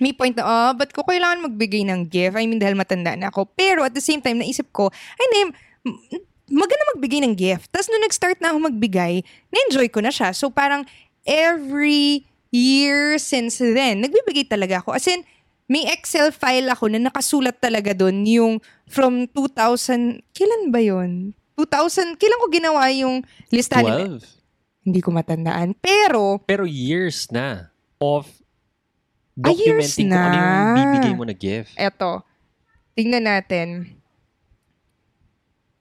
may 0.00 0.16
point 0.16 0.34
na, 0.34 0.42
oh, 0.42 0.72
ba't 0.74 0.90
ko 0.90 1.04
kailangan 1.04 1.44
magbigay 1.44 1.84
ng 1.86 2.08
gift? 2.08 2.34
I 2.34 2.48
mean, 2.48 2.58
dahil 2.58 2.74
matanda 2.74 3.14
na 3.14 3.28
ako. 3.28 3.46
Pero 3.52 3.84
at 3.84 3.92
the 3.92 4.02
same 4.02 4.24
time, 4.24 4.40
naisip 4.40 4.72
ko, 4.72 4.88
ay, 4.90 5.26
Nem, 5.30 5.48
m- 5.86 6.24
maganda 6.50 6.82
magbigay 6.96 7.22
ng 7.22 7.34
gift. 7.38 7.70
Tapos 7.70 7.86
nung 7.92 8.02
nag-start 8.02 8.42
na 8.42 8.50
ako 8.50 8.58
magbigay, 8.72 9.22
na-enjoy 9.52 9.86
ko 9.92 10.02
na 10.02 10.10
siya. 10.10 10.34
So 10.34 10.50
parang 10.50 10.82
every 11.22 12.26
year 12.50 13.20
since 13.22 13.62
then, 13.62 14.02
nagbibigay 14.02 14.50
talaga 14.50 14.82
ako. 14.82 14.98
As 14.98 15.06
in, 15.06 15.22
may 15.70 15.86
Excel 15.86 16.34
file 16.34 16.66
ako 16.74 16.90
na 16.90 16.98
nakasulat 16.98 17.62
talaga 17.62 17.94
doon 17.94 18.26
yung 18.26 18.52
from 18.90 19.30
2000, 19.30 20.18
kailan 20.34 20.74
ba 20.74 20.82
yon 20.82 21.30
2000, 21.54 22.18
kailan 22.18 22.40
ko 22.42 22.46
ginawa 22.50 22.90
yung 22.90 23.22
listahan? 23.54 24.18
12. 24.18 24.26
Hindi 24.90 25.00
ko 25.04 25.14
matandaan. 25.14 25.78
Pero, 25.78 26.42
Pero 26.42 26.66
years 26.66 27.30
na 27.30 27.70
of 28.02 28.26
documenting 29.40 30.08
kung 30.08 30.20
ano 30.20 30.36
yung 30.36 30.74
bibigay 30.76 31.12
mo 31.16 31.24
na 31.24 31.34
gift. 31.34 31.72
eto, 31.74 32.20
tingnan 32.92 33.24
natin. 33.24 33.96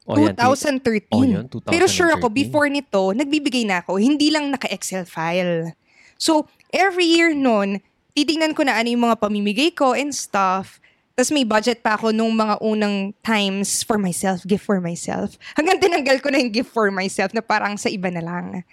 O, 0.10 0.18
yan, 0.18 0.34
ti- 0.34 0.42
2013. 0.42 1.14
Oh, 1.14 1.22
yun, 1.22 1.46
2013. 1.46 1.70
Pero 1.70 1.86
sure 1.86 2.12
ako, 2.18 2.34
before 2.34 2.66
nito, 2.66 3.14
nagbibigay 3.14 3.62
na 3.62 3.86
ako. 3.86 4.02
Hindi 4.02 4.34
lang 4.34 4.50
naka-Excel 4.50 5.06
file. 5.06 5.78
So, 6.18 6.50
every 6.74 7.06
year 7.06 7.30
nun, 7.38 7.78
titingnan 8.18 8.58
ko 8.58 8.66
na 8.66 8.82
ano 8.82 8.90
yung 8.90 9.06
mga 9.06 9.22
pamimigay 9.22 9.70
ko 9.70 9.94
and 9.94 10.10
stuff. 10.10 10.82
Tapos 11.14 11.30
may 11.30 11.46
budget 11.46 11.84
pa 11.84 11.94
ako 11.94 12.10
nung 12.10 12.32
mga 12.34 12.58
unang 12.64 13.12
times 13.22 13.84
for 13.84 14.00
myself, 14.02 14.42
gift 14.48 14.66
for 14.66 14.82
myself. 14.82 15.36
Hanggang 15.54 15.78
tinanggal 15.78 16.24
ko 16.24 16.32
na 16.32 16.42
yung 16.42 16.50
gift 16.50 16.72
for 16.74 16.90
myself 16.90 17.30
na 17.36 17.44
parang 17.44 17.78
sa 17.78 17.92
iba 17.92 18.10
na 18.10 18.24
lang. 18.24 18.64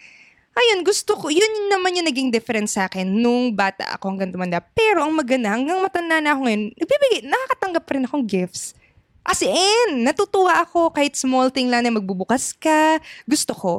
Ayun, 0.57 0.81
gusto 0.89 1.21
ko, 1.21 1.29
yun 1.29 1.69
naman 1.69 2.01
yung 2.01 2.09
naging 2.09 2.33
difference 2.33 2.81
sa 2.81 2.89
akin 2.89 3.05
nung 3.05 3.53
bata 3.53 3.85
ako 3.93 4.17
hanggang 4.17 4.33
tumanda. 4.33 4.57
Pero 4.73 5.05
ang 5.05 5.13
maganda, 5.13 5.53
hanggang 5.53 5.85
matanda 5.85 6.17
na 6.17 6.33
ako 6.33 6.49
ngayon, 6.49 6.63
nagbibigay, 6.73 7.21
nakakatanggap 7.29 7.83
pa 7.85 7.93
rin 7.93 8.05
akong 8.09 8.25
gifts. 8.25 8.73
As 9.21 9.45
in, 9.45 10.01
natutuwa 10.01 10.65
ako 10.65 10.97
kahit 10.97 11.13
small 11.13 11.53
thing 11.53 11.69
lang 11.69 11.85
na 11.85 11.93
magbubukas 11.93 12.57
ka. 12.57 12.97
Gusto 13.29 13.53
ko. 13.53 13.73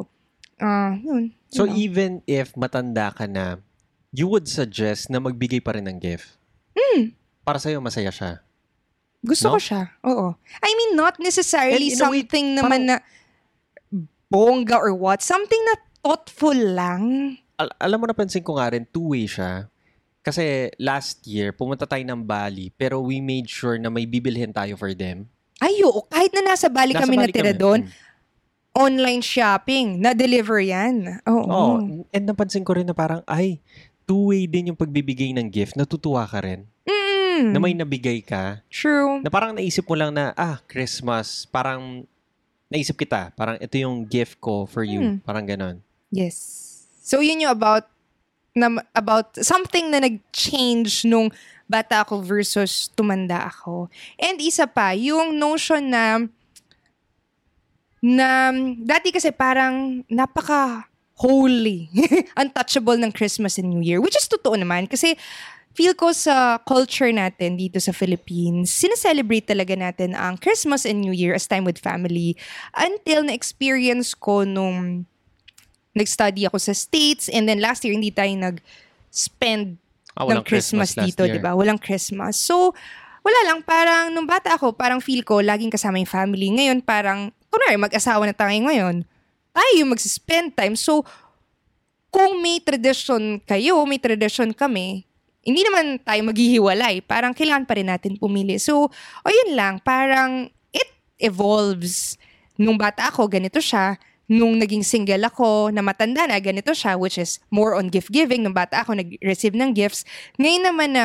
Ah, 0.62 0.94
yun. 1.02 1.34
So 1.50 1.66
lang. 1.66 1.74
even 1.82 2.12
if 2.30 2.54
matanda 2.54 3.10
ka 3.10 3.26
na, 3.26 3.58
you 4.13 4.30
would 4.30 4.46
suggest 4.46 5.10
na 5.10 5.18
magbigay 5.18 5.63
pa 5.63 5.74
rin 5.74 5.90
ng 5.90 5.98
gift? 5.98 6.38
Hmm. 6.78 7.18
Para 7.42 7.58
sa'yo, 7.58 7.82
masaya 7.82 8.13
siya. 8.13 8.46
Gusto 9.26 9.50
No? 9.50 9.54
ko 9.58 9.60
siya. 9.60 9.82
Oo. 10.06 10.38
I 10.62 10.72
mean, 10.78 10.94
not 10.94 11.18
necessarily 11.18 11.90
And 11.90 11.98
in 11.98 12.06
a 12.06 12.10
way, 12.13 12.22
something 12.22 12.46
naman 12.54 12.82
na 12.86 12.96
bongga 14.28 14.78
or 14.78 14.94
what. 14.94 15.24
Something 15.24 15.58
na 15.63 15.87
thoughtful 16.00 16.56
lang. 16.56 17.36
Al- 17.56 17.74
alam 17.78 17.98
mo, 17.98 18.06
napansin 18.06 18.42
ko 18.42 18.58
nga 18.58 18.70
rin, 18.70 18.86
two-way 18.86 19.26
siya. 19.26 19.66
Kasi 20.22 20.70
last 20.76 21.24
year, 21.24 21.52
pumunta 21.52 21.88
tayo 21.88 22.04
ng 22.04 22.20
Bali, 22.20 22.70
pero 22.70 23.00
we 23.00 23.18
made 23.18 23.48
sure 23.48 23.80
na 23.80 23.88
may 23.88 24.04
bibilhin 24.04 24.52
tayo 24.52 24.76
for 24.76 24.92
them. 24.92 25.26
Ay, 25.58 25.82
oo. 25.82 26.04
Kahit 26.06 26.36
na 26.36 26.54
nasa 26.54 26.68
Bali 26.68 26.92
Nasa 26.94 27.08
kami 27.08 27.16
Bali 27.16 27.24
natira 27.32 27.56
kami. 27.56 27.58
doon, 27.58 27.80
Mm. 27.88 27.92
online 28.76 29.24
shopping, 29.24 29.88
na-deliver 29.98 30.60
yan. 30.60 31.24
Oo. 31.26 31.48
Oo. 31.48 31.74
And 32.12 32.26
napansin 32.26 32.62
ko 32.62 32.78
rin 32.78 32.86
na 32.86 32.94
parang, 32.94 33.24
ay, 33.26 33.58
two-way 34.06 34.46
din 34.46 34.70
yung 34.70 34.78
pagbibigay 34.78 35.34
ng 35.34 35.50
gift. 35.50 35.74
Natutuwa 35.74 36.28
ka 36.28 36.44
rin. 36.44 36.68
Mm. 36.86 37.56
Na 37.56 37.60
may 37.60 37.74
nabigay 37.74 38.22
ka. 38.22 38.62
True. 38.70 39.24
Na 39.24 39.30
parang 39.30 39.56
naisip 39.56 39.82
mo 39.84 39.96
lang 39.96 40.12
na, 40.12 40.30
ah, 40.34 40.62
Christmas, 40.66 41.48
parang 41.48 42.06
naisip 42.68 43.00
kita. 43.00 43.32
Parang 43.34 43.56
ito 43.58 43.76
yung 43.76 44.04
gift 44.04 44.38
ko 44.38 44.68
for 44.68 44.84
you. 44.84 45.00
Mm. 45.02 45.18
Parang 45.24 45.48
ganon. 45.48 45.78
Yes. 46.12 46.38
So, 47.04 47.20
yun 47.20 47.43
yung 47.43 47.52
about 47.52 47.88
na, 48.58 48.82
about 48.98 49.38
something 49.38 49.93
na 49.93 50.02
nag-change 50.02 51.06
nung 51.06 51.30
bata 51.70 52.02
ako 52.02 52.24
versus 52.24 52.89
tumanda 52.96 53.48
ako. 53.48 53.91
And 54.17 54.39
isa 54.41 54.65
pa, 54.65 54.96
yung 54.96 55.38
notion 55.38 55.93
na 55.93 56.26
na 58.02 58.54
dati 58.82 59.12
kasi 59.12 59.34
parang 59.34 60.06
napaka 60.08 60.88
holy, 61.17 61.89
untouchable 62.41 62.93
ng 62.98 63.10
Christmas 63.10 63.58
and 63.58 63.74
New 63.74 63.82
Year, 63.82 63.98
which 63.98 64.15
is 64.15 64.30
totoo 64.30 64.54
naman 64.54 64.86
kasi 64.86 65.17
feel 65.74 65.98
ko 65.98 66.13
sa 66.13 66.62
culture 66.62 67.10
natin 67.10 67.58
dito 67.58 67.82
sa 67.82 67.89
Philippines, 67.89 68.70
sineselebrate 68.70 69.50
talaga 69.50 69.74
natin 69.74 70.13
ang 70.13 70.38
Christmas 70.38 70.86
and 70.86 71.02
New 71.02 71.13
Year 71.13 71.34
as 71.34 71.50
time 71.50 71.65
with 71.65 71.82
family 71.82 72.38
until 72.78 73.26
na-experience 73.26 74.13
ko 74.13 74.46
nung 74.46 75.10
nag-study 75.98 76.46
ako 76.46 76.62
sa 76.62 76.74
States 76.78 77.28
and 77.28 77.50
then 77.50 77.58
last 77.58 77.82
year 77.84 77.92
hindi 77.92 78.14
tayo 78.14 78.30
nag-spend 78.38 79.82
Ah, 80.18 80.26
ng 80.26 80.42
Christmas, 80.42 80.98
last 80.98 81.14
dito, 81.14 81.30
di 81.30 81.38
ba? 81.38 81.54
Walang 81.54 81.78
Christmas. 81.78 82.42
So, 82.42 82.74
wala 83.22 83.40
lang, 83.46 83.62
parang 83.62 84.10
nung 84.10 84.26
bata 84.26 84.58
ako, 84.58 84.74
parang 84.74 84.98
feel 84.98 85.22
ko, 85.22 85.46
laging 85.46 85.70
kasama 85.70 86.02
yung 86.02 86.10
family. 86.10 86.50
Ngayon, 86.50 86.82
parang, 86.82 87.30
kunwari, 87.54 87.78
mag-asawa 87.78 88.26
na 88.26 88.34
tayo 88.34 88.58
ngayon, 88.58 89.06
tayo 89.54 89.72
yung 89.78 89.94
mag-spend 89.94 90.58
time. 90.58 90.74
So, 90.74 91.06
kung 92.10 92.42
may 92.42 92.58
tradition 92.66 93.38
kayo, 93.46 93.78
may 93.86 94.02
tradition 94.02 94.58
kami, 94.58 95.06
hindi 95.46 95.62
naman 95.62 96.02
tayo 96.02 96.22
maghihiwalay. 96.26 97.06
Parang 97.06 97.38
kailangan 97.38 97.70
pa 97.70 97.78
rin 97.78 97.86
natin 97.86 98.18
pumili. 98.18 98.58
So, 98.58 98.90
o 99.22 99.28
yun 99.30 99.54
lang, 99.54 99.86
parang 99.86 100.50
it 100.74 100.90
evolves. 101.22 102.18
Nung 102.58 102.76
bata 102.76 103.14
ako, 103.14 103.30
ganito 103.30 103.62
siya. 103.62 104.02
Nung 104.28 104.60
naging 104.60 104.84
single 104.84 105.24
ako, 105.24 105.72
na 105.72 105.80
matanda 105.80 106.28
na, 106.28 106.36
ganito 106.44 106.76
siya, 106.76 107.00
which 107.00 107.16
is 107.16 107.40
more 107.48 107.76
on 107.76 107.88
gift 107.88 108.12
giving. 108.12 108.44
Nung 108.44 108.56
bata 108.56 108.84
ako, 108.84 109.00
nag-receive 109.00 109.56
ng 109.56 109.72
gifts. 109.72 110.04
Ngayon 110.36 110.63
naman 110.68 110.90
na 110.92 111.04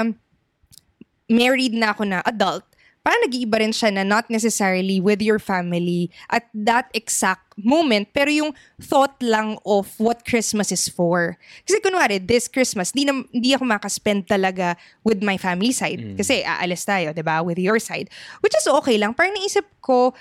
married 1.30 1.72
na 1.72 1.94
ako 1.94 2.02
na 2.02 2.18
adult, 2.26 2.66
parang 3.02 3.26
nag-iiba 3.26 3.58
rin 3.58 3.74
siya 3.74 3.90
na 3.90 4.06
not 4.06 4.30
necessarily 4.30 5.02
with 5.02 5.18
your 5.18 5.42
family 5.42 6.06
at 6.30 6.46
that 6.54 6.86
exact 6.94 7.42
moment, 7.58 8.06
pero 8.14 8.30
yung 8.30 8.54
thought 8.78 9.18
lang 9.18 9.58
of 9.66 9.90
what 9.98 10.22
Christmas 10.22 10.70
is 10.70 10.86
for. 10.86 11.34
Kasi 11.66 11.82
kunwari, 11.82 12.22
this 12.22 12.46
Christmas, 12.46 12.94
di, 12.94 13.02
na, 13.02 13.26
di 13.34 13.58
ako 13.58 13.66
makaspend 13.66 14.30
talaga 14.30 14.78
with 15.02 15.18
my 15.20 15.34
family 15.34 15.74
side. 15.74 16.14
Kasi 16.14 16.46
aalis 16.46 16.86
tayo, 16.86 17.10
di 17.10 17.26
ba? 17.26 17.42
With 17.42 17.58
your 17.58 17.82
side. 17.82 18.06
Which 18.40 18.54
is 18.54 18.70
okay 18.70 18.96
lang. 18.96 19.18
Parang 19.18 19.34
naisip 19.34 19.66
ko, 19.82 20.14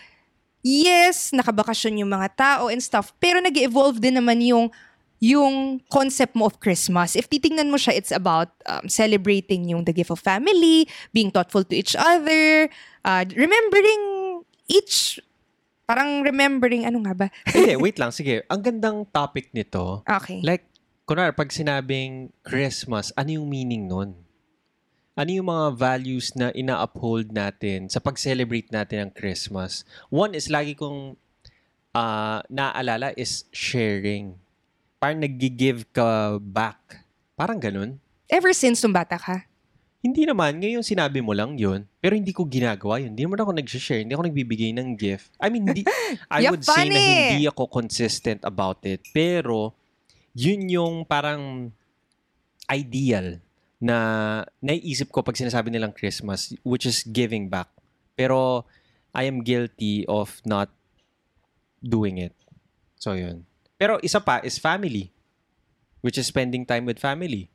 yes, 0.61 1.33
nakabakasyon 1.33 2.05
yung 2.05 2.11
mga 2.13 2.29
tao 2.33 2.63
and 2.69 2.81
stuff, 2.81 3.13
pero 3.17 3.37
nag 3.41 3.53
evolve 3.57 3.97
din 3.99 4.17
naman 4.17 4.41
yung 4.41 4.69
yung 5.21 5.77
concept 5.93 6.33
mo 6.33 6.49
of 6.49 6.57
Christmas. 6.57 7.13
If 7.13 7.29
titingnan 7.29 7.69
mo 7.69 7.77
siya, 7.77 7.93
it's 7.93 8.09
about 8.09 8.49
um, 8.65 8.89
celebrating 8.89 9.69
yung 9.69 9.85
the 9.85 9.93
gift 9.93 10.09
of 10.09 10.17
family, 10.17 10.89
being 11.13 11.29
thoughtful 11.29 11.61
to 11.61 11.77
each 11.77 11.93
other, 11.93 12.65
uh, 13.05 13.23
remembering 13.37 14.41
each, 14.65 15.21
parang 15.85 16.25
remembering, 16.25 16.89
ano 16.89 17.05
nga 17.05 17.13
ba? 17.13 17.27
Hindi, 17.53 17.77
wait 17.77 18.01
lang. 18.01 18.09
Sige. 18.09 18.41
Ang 18.49 18.65
gandang 18.65 19.05
topic 19.13 19.53
nito, 19.53 20.01
Okay. 20.09 20.41
like, 20.41 20.65
kunwari, 21.05 21.29
pag 21.37 21.53
sinabing 21.53 22.33
Christmas, 22.41 23.13
ano 23.13 23.37
yung 23.37 23.45
meaning 23.45 23.85
nun? 23.85 24.17
Ano 25.11 25.27
yung 25.27 25.51
mga 25.51 25.75
values 25.75 26.31
na 26.39 26.55
ina-uphold 26.55 27.35
natin 27.35 27.91
sa 27.91 27.99
pag-celebrate 27.99 28.71
natin 28.71 29.03
ng 29.03 29.11
Christmas? 29.11 29.83
One 30.07 30.31
is 30.39 30.47
lagi 30.47 30.71
kong 30.71 31.19
ah, 31.91 32.39
naaalala 32.47 33.11
is 33.19 33.43
sharing. 33.51 34.39
Parang 35.03 35.19
nag-give 35.19 35.83
ka 35.91 36.39
back. 36.39 37.03
Parang 37.35 37.59
ganun. 37.59 37.99
Ever 38.31 38.55
since 38.55 38.79
nung 38.79 38.95
bata 38.95 39.19
ka? 39.19 39.43
Hindi 39.99 40.23
naman, 40.23 40.63
ngayon 40.63 40.79
sinabi 40.79 41.19
mo 41.19 41.35
lang 41.35 41.59
yun, 41.59 41.83
pero 41.99 42.15
hindi 42.15 42.31
ko 42.31 42.47
ginagawa 42.47 43.03
yun. 43.03 43.11
Hindi 43.11 43.27
naman 43.27 43.43
ako 43.43 43.51
nag-share, 43.51 44.07
hindi 44.07 44.15
ako 44.15 44.31
nagbibigay 44.31 44.71
ng 44.79 44.95
gift. 44.95 45.35
I 45.43 45.51
mean, 45.51 45.67
hindi, 45.67 45.83
I 46.31 46.47
would 46.47 46.63
say 46.63 46.87
na 46.87 46.95
funny. 46.95 47.11
hindi 47.35 47.45
ako 47.51 47.67
consistent 47.67 48.47
about 48.47 48.79
it. 48.87 49.03
Pero, 49.11 49.75
yun 50.31 50.71
yung 50.71 51.03
parang 51.03 51.67
ideal 52.71 53.43
na 53.81 53.97
naiisip 54.61 55.09
ko 55.09 55.25
pag 55.25 55.33
sinasabi 55.33 55.73
nilang 55.73 55.91
Christmas, 55.91 56.53
which 56.61 56.85
is 56.85 57.01
giving 57.01 57.49
back. 57.49 57.67
Pero, 58.13 58.69
I 59.11 59.25
am 59.25 59.41
guilty 59.41 60.05
of 60.05 60.39
not 60.45 60.69
doing 61.81 62.21
it. 62.21 62.37
So, 63.01 63.17
yun. 63.17 63.49
Pero 63.81 63.97
isa 64.05 64.21
pa 64.21 64.39
is 64.45 64.61
family, 64.61 65.09
which 66.05 66.21
is 66.21 66.29
spending 66.29 66.63
time 66.69 66.85
with 66.85 67.01
family. 67.01 67.49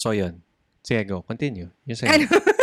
So, 0.00 0.16
yun. 0.16 0.40
Sige, 0.80 1.04
go. 1.04 1.20
Continue. 1.20 1.68
Yung 1.84 1.98
sa'yo. 2.00 2.56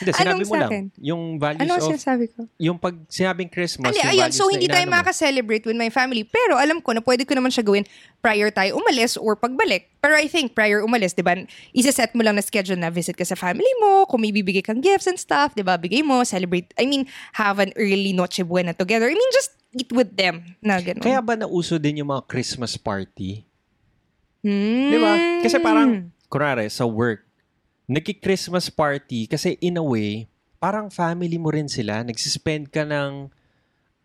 Hindi, 0.00 0.10
sinabi 0.16 0.32
Anong 0.32 0.40
mo 0.40 0.48
sa 0.48 0.56
lang. 0.56 0.70
akin? 0.72 0.84
Yung 1.04 1.22
values 1.36 1.60
Ano 1.60 1.72
ang 1.76 1.82
of... 1.84 1.88
sinasabi 1.92 2.24
ko? 2.32 2.40
Yung 2.56 2.76
pag 2.80 2.94
sinabing 3.06 3.52
Christmas, 3.52 3.92
Hindi, 3.92 4.00
yung 4.00 4.10
ayun, 4.10 4.22
values 4.32 4.38
so 4.40 4.44
na 4.48 4.52
hindi 4.56 4.66
tayo 4.66 4.80
inaano 4.80 4.90
mo. 4.90 4.96
makaka-celebrate 4.96 5.64
with 5.68 5.76
my 5.76 5.90
family. 5.92 6.24
Pero 6.24 6.56
alam 6.56 6.80
ko 6.80 6.96
na 6.96 7.04
pwede 7.04 7.28
ko 7.28 7.36
naman 7.36 7.52
siya 7.52 7.60
gawin 7.60 7.84
prior 8.18 8.48
tayo 8.48 8.80
umalis 8.80 9.20
or 9.20 9.36
pagbalik. 9.36 9.92
Pero 10.00 10.16
I 10.16 10.26
think 10.26 10.56
prior 10.56 10.80
umalis, 10.80 11.12
di 11.12 11.20
ba, 11.20 11.36
isa-set 11.76 12.16
mo 12.16 12.24
lang 12.24 12.34
na 12.34 12.42
schedule 12.42 12.80
na 12.80 12.88
visit 12.88 13.14
ka 13.14 13.22
sa 13.22 13.36
family 13.36 13.68
mo, 13.78 14.08
kung 14.08 14.24
may 14.24 14.32
bibigay 14.32 14.64
kang 14.64 14.80
gifts 14.80 15.04
and 15.04 15.20
stuff, 15.20 15.52
di 15.52 15.60
ba, 15.60 15.76
bigay 15.76 16.00
mo, 16.00 16.24
celebrate, 16.24 16.72
I 16.80 16.88
mean, 16.88 17.04
have 17.36 17.60
an 17.60 17.70
early 17.76 18.16
Noche 18.16 18.40
Buena 18.40 18.72
together. 18.72 19.06
I 19.06 19.14
mean, 19.14 19.32
just 19.36 19.52
eat 19.76 19.92
with 19.92 20.16
them. 20.16 20.56
Na 20.64 20.80
ganun. 20.82 21.04
Kaya 21.04 21.20
ba 21.20 21.38
nauso 21.38 21.76
din 21.76 22.00
yung 22.02 22.10
mga 22.10 22.26
Christmas 22.26 22.74
party? 22.74 23.44
Hmm. 24.40 24.88
Di 24.88 24.98
ba? 24.98 25.12
Kasi 25.44 25.56
parang, 25.60 26.08
kunwari, 26.26 26.66
sa 26.72 26.88
work, 26.88 27.28
nagki-Christmas 27.90 28.70
party 28.70 29.26
kasi 29.26 29.58
in 29.58 29.74
a 29.74 29.82
way, 29.82 30.30
parang 30.62 30.86
family 30.86 31.34
mo 31.34 31.50
rin 31.50 31.66
sila. 31.66 32.06
Nagsispend 32.06 32.70
ka 32.70 32.86
ng 32.86 33.26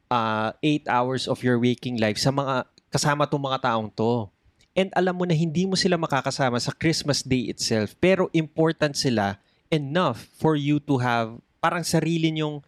uh, 0.10 0.50
eight 0.66 0.90
hours 0.90 1.30
of 1.30 1.46
your 1.46 1.62
waking 1.62 2.02
life 2.02 2.18
sa 2.18 2.34
mga 2.34 2.66
kasama 2.90 3.30
tong 3.30 3.46
mga 3.46 3.62
taong 3.62 3.94
to. 3.94 4.26
And 4.76 4.90
alam 4.98 5.16
mo 5.16 5.24
na 5.24 5.38
hindi 5.38 5.70
mo 5.70 5.78
sila 5.78 5.96
makakasama 6.02 6.58
sa 6.58 6.74
Christmas 6.74 7.22
day 7.22 7.48
itself, 7.48 7.94
pero 8.02 8.28
important 8.34 8.98
sila 8.98 9.38
enough 9.70 10.26
for 10.36 10.58
you 10.58 10.82
to 10.84 10.98
have 11.00 11.38
parang 11.62 11.86
sarili 11.86 12.34
nyong 12.34 12.60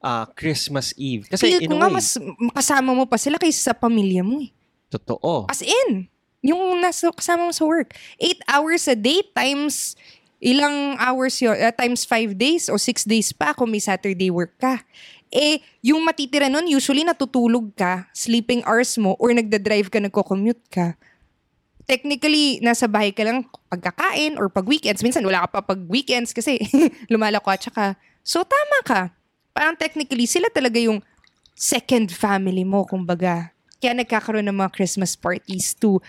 uh, 0.00 0.24
Christmas 0.38 0.94
Eve. 0.96 1.28
Kasi 1.28 1.50
Feel 1.50 1.66
in 1.66 1.68
ko 1.68 1.76
a 1.76 1.78
nga, 1.82 1.88
way, 1.90 1.96
mas 1.98 2.08
makasama 2.38 2.90
mo 2.94 3.04
pa 3.04 3.18
sila 3.20 3.36
kaysa 3.36 3.72
sa 3.72 3.74
pamilya 3.74 4.22
mo 4.22 4.40
eh. 4.40 4.54
totoo. 4.88 5.50
As 5.50 5.60
in, 5.60 6.06
yung 6.44 6.60
nasa 6.78 7.10
kasama 7.10 7.48
mo 7.48 7.52
sa 7.52 7.64
work. 7.66 7.96
Eight 8.20 8.38
hours 8.46 8.86
a 8.88 8.94
day 8.96 9.24
times 9.32 9.98
ilang 10.44 11.00
hours 11.00 11.40
yun, 11.40 11.56
uh, 11.56 11.72
times 11.72 12.04
five 12.04 12.36
days 12.36 12.68
o 12.68 12.76
six 12.76 13.08
days 13.08 13.32
pa 13.32 13.56
kung 13.56 13.72
may 13.72 13.80
Saturday 13.80 14.28
work 14.28 14.52
ka. 14.60 14.84
Eh, 15.32 15.64
yung 15.80 16.04
matitira 16.04 16.52
nun, 16.52 16.68
usually 16.68 17.02
natutulog 17.02 17.72
ka, 17.74 18.06
sleeping 18.12 18.60
hours 18.68 18.94
mo, 19.00 19.16
or 19.18 19.32
nagda-drive 19.32 19.88
ka, 19.88 19.98
nagko-commute 19.98 20.62
ka. 20.70 20.94
technically, 21.84 22.60
nasa 22.64 22.88
bahay 22.88 23.12
ka 23.12 23.24
lang 23.24 23.44
pagkakain 23.68 24.40
or 24.40 24.48
pag 24.48 24.64
weekends. 24.64 25.04
Minsan, 25.04 25.24
wala 25.24 25.44
ka 25.44 25.60
pa 25.60 25.76
pag 25.76 25.80
weekends 25.84 26.32
kasi 26.32 26.60
lumalako 27.12 27.52
at 27.52 27.60
saka. 27.60 27.86
So, 28.24 28.40
tama 28.44 28.78
ka. 28.84 29.00
Parang 29.52 29.76
technically, 29.76 30.24
sila 30.24 30.48
talaga 30.48 30.80
yung 30.80 31.04
second 31.52 32.10
family 32.10 32.64
mo, 32.64 32.88
kumbaga. 32.88 33.52
Kaya 33.78 33.92
nagkakaroon 34.00 34.48
ng 34.48 34.58
mga 34.64 34.72
Christmas 34.72 35.12
parties 35.12 35.76
to 35.76 36.00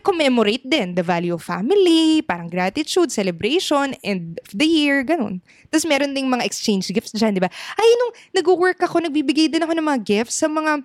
commemorate 0.00 0.64
din 0.64 0.96
the 0.96 1.04
value 1.04 1.36
of 1.36 1.44
family, 1.44 2.24
parang 2.24 2.48
gratitude, 2.48 3.12
celebration, 3.12 3.92
end 4.00 4.40
of 4.40 4.50
the 4.56 4.64
year, 4.64 5.04
ganun. 5.04 5.44
Tapos 5.68 5.84
meron 5.84 6.16
ding 6.16 6.24
mga 6.24 6.48
exchange 6.48 6.88
gifts 6.88 7.12
dyan, 7.12 7.36
di 7.36 7.42
ba? 7.44 7.52
Ay, 7.76 7.88
nung 8.00 8.12
nag-work 8.32 8.80
ako, 8.80 9.04
nagbibigay 9.04 9.52
din 9.52 9.60
ako 9.60 9.76
ng 9.76 9.84
mga 9.84 10.00
gifts 10.04 10.40
sa 10.40 10.48
mga 10.48 10.80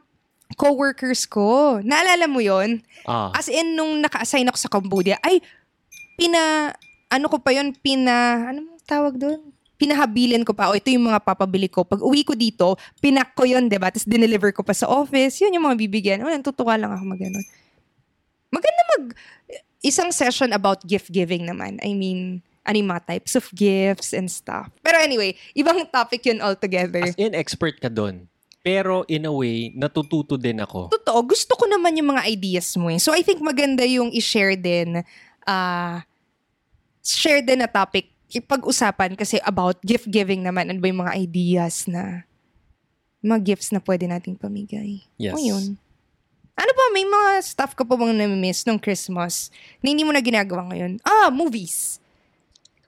co-workers 0.60 1.24
ko. 1.30 1.80
Naalala 1.80 2.28
mo 2.28 2.44
yon 2.44 2.84
Ah. 3.08 3.32
As 3.32 3.48
in, 3.48 3.80
nung 3.80 4.04
naka-assign 4.04 4.52
ako 4.52 4.58
sa 4.60 4.72
Cambodia, 4.72 5.16
ay, 5.24 5.40
pina, 6.20 6.74
ano 7.08 7.26
ko 7.32 7.40
pa 7.40 7.56
yon 7.56 7.72
pina, 7.80 8.50
ano 8.52 8.68
mo 8.68 8.72
tawag 8.84 9.16
doon? 9.16 9.40
Pinahabilin 9.80 10.44
ko 10.44 10.52
pa, 10.52 10.68
o 10.68 10.76
ito 10.76 10.92
yung 10.92 11.08
mga 11.08 11.24
papabili 11.24 11.72
ko. 11.72 11.88
Pag 11.88 12.04
uwi 12.04 12.28
ko 12.28 12.36
dito, 12.36 12.76
pinak 13.00 13.32
ko 13.32 13.48
yun, 13.48 13.72
diba? 13.72 13.88
Tapos 13.88 14.04
dineliver 14.04 14.52
ko 14.52 14.60
pa 14.60 14.76
sa 14.76 14.92
office. 14.92 15.40
Yun 15.40 15.56
yung 15.56 15.72
mga 15.72 15.80
bibigyan. 15.80 16.20
Wala, 16.20 16.36
tutuwa 16.44 16.76
lang 16.76 16.92
ako 16.92 17.16
mag. 17.16 17.22
Maganda 18.50 18.82
mag, 18.98 19.04
isang 19.80 20.12
session 20.12 20.52
about 20.52 20.84
gift 20.86 21.10
giving 21.10 21.48
naman. 21.48 21.80
I 21.86 21.96
mean, 21.96 22.44
ano 22.68 22.76
yung 22.78 22.92
mga 22.92 23.06
types 23.10 23.34
of 23.34 23.50
gifts 23.56 24.14
and 24.14 24.30
stuff. 24.30 24.70
Pero 24.84 25.00
anyway, 25.00 25.34
ibang 25.56 25.88
topic 25.90 26.28
yun 26.28 26.44
altogether. 26.44 27.02
As 27.02 27.18
in, 27.18 27.34
expert 27.34 27.80
ka 27.82 27.90
doon. 27.90 28.28
Pero 28.60 29.08
in 29.08 29.24
a 29.26 29.34
way, 29.34 29.72
natututo 29.74 30.36
din 30.36 30.60
ako. 30.60 30.92
totoo, 30.92 31.24
gusto 31.24 31.56
ko 31.56 31.66
naman 31.66 31.96
yung 31.96 32.14
mga 32.14 32.28
ideas 32.28 32.76
mo 32.76 32.92
eh. 32.92 33.00
So 33.00 33.16
I 33.16 33.24
think 33.24 33.40
maganda 33.40 33.88
yung 33.88 34.12
i-share 34.12 34.60
din, 34.60 35.02
uh, 35.48 35.96
share 37.02 37.42
din 37.42 37.64
na 37.64 37.72
topic, 37.72 38.12
pag-usapan 38.46 39.18
kasi 39.18 39.42
about 39.42 39.82
gift 39.82 40.06
giving 40.12 40.46
naman. 40.46 40.70
Ano 40.70 40.78
ba 40.78 40.92
yung 40.92 41.02
mga 41.02 41.16
ideas 41.18 41.90
na, 41.90 42.30
mga 43.24 43.56
gifts 43.56 43.74
na 43.74 43.82
pwede 43.82 44.06
nating 44.06 44.38
pamigay. 44.38 45.02
Yes. 45.18 45.34
O 45.34 45.42
yun. 45.42 45.80
Ano 46.60 46.72
pa, 46.76 46.84
may 46.92 47.08
mga 47.08 47.30
stuff 47.40 47.72
ka 47.72 47.88
pa 47.88 47.96
bang 47.96 48.12
nami-miss 48.12 48.68
nung 48.68 48.76
Christmas 48.76 49.48
na 49.80 49.96
hindi 49.96 50.04
mo 50.04 50.12
na 50.12 50.20
ginagawa 50.20 50.68
ngayon? 50.68 51.00
Ah, 51.08 51.32
movies. 51.32 52.04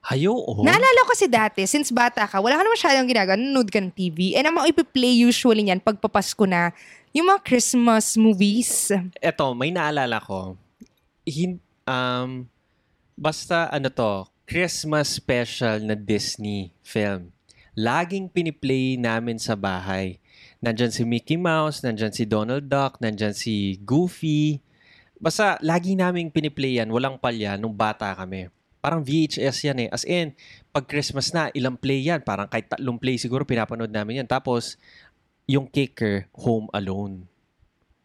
Hayo, 0.04 0.36
oh. 0.36 0.60
Naalala 0.60 1.06
ko 1.08 1.16
kasi 1.16 1.24
dati, 1.24 1.64
since 1.64 1.88
bata 1.88 2.28
ka, 2.28 2.36
wala 2.42 2.60
ka 2.60 2.62
na 2.66 2.74
masyadong 2.74 3.08
ginagawa, 3.08 3.38
nanonood 3.40 3.72
ka 3.72 3.80
ng 3.80 3.94
TV. 3.96 4.36
And 4.36 4.44
ang 4.44 4.60
mga 4.60 4.76
ipi-play 4.76 5.24
usually 5.24 5.64
niyan, 5.64 5.80
pagpapasko 5.80 6.44
na, 6.44 6.74
yung 7.16 7.32
mga 7.32 7.40
Christmas 7.48 8.12
movies. 8.20 8.92
Eto, 9.24 9.56
may 9.56 9.72
naalala 9.72 10.20
ko. 10.20 10.60
Hin, 11.24 11.56
um, 11.88 12.44
basta 13.16 13.72
ano 13.72 13.88
to, 13.88 14.28
Christmas 14.44 15.16
special 15.16 15.80
na 15.80 15.96
Disney 15.96 16.76
film. 16.84 17.32
Laging 17.72 18.28
piniplay 18.28 19.00
namin 19.00 19.40
sa 19.40 19.56
bahay. 19.56 20.20
Nandyan 20.62 20.94
si 20.94 21.02
Mickey 21.02 21.34
Mouse, 21.34 21.82
nandyan 21.82 22.14
si 22.14 22.22
Donald 22.22 22.70
Duck, 22.70 23.02
nandyan 23.02 23.34
si 23.34 23.82
Goofy. 23.82 24.62
Basta 25.18 25.58
lagi 25.58 25.98
naming 25.98 26.30
piniplay 26.30 26.78
yan, 26.78 26.86
walang 26.94 27.18
palya, 27.18 27.58
nung 27.58 27.74
bata 27.74 28.14
kami. 28.14 28.46
Parang 28.82 29.02
VHS 29.02 29.70
yan 29.70 29.78
eh. 29.86 29.88
As 29.90 30.02
in, 30.02 30.34
pag 30.74 30.90
Christmas 30.90 31.30
na, 31.30 31.50
ilang 31.54 31.78
play 31.78 32.02
yan. 32.02 32.22
Parang 32.26 32.50
kahit 32.50 32.66
tatlong 32.66 32.98
play 32.98 33.14
siguro 33.14 33.46
pinapanood 33.46 33.90
namin 33.94 34.22
yan. 34.22 34.28
Tapos, 34.30 34.74
yung 35.46 35.70
kicker, 35.70 36.26
Home 36.42 36.66
Alone. 36.74 37.30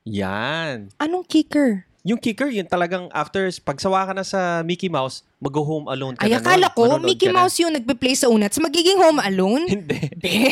Yan. 0.05 0.93
Anong 1.01 1.25
kicker? 1.25 1.86
Yung 2.07 2.15
kicker, 2.15 2.47
yun 2.47 2.63
talagang 2.63 3.11
after, 3.11 3.51
pagsawa 3.67 4.07
ka 4.07 4.15
na 4.15 4.23
sa 4.23 4.63
Mickey 4.63 4.87
Mouse, 4.87 5.27
mag-home 5.43 5.91
alone 5.91 6.15
ka 6.15 6.23
Ay, 6.23 6.31
na 6.31 6.39
akala 6.39 6.71
nun. 6.71 6.75
ko, 6.79 6.81
Manonood 6.87 7.03
Mickey 7.03 7.27
ka 7.27 7.35
na. 7.35 7.43
Mouse 7.43 7.55
yung 7.59 7.73
nagpe-play 7.75 8.15
sa 8.15 8.31
unat. 8.31 8.55
So, 8.55 8.63
magiging 8.63 8.95
home 8.95 9.19
alone? 9.19 9.67
Hindi. 9.67 9.99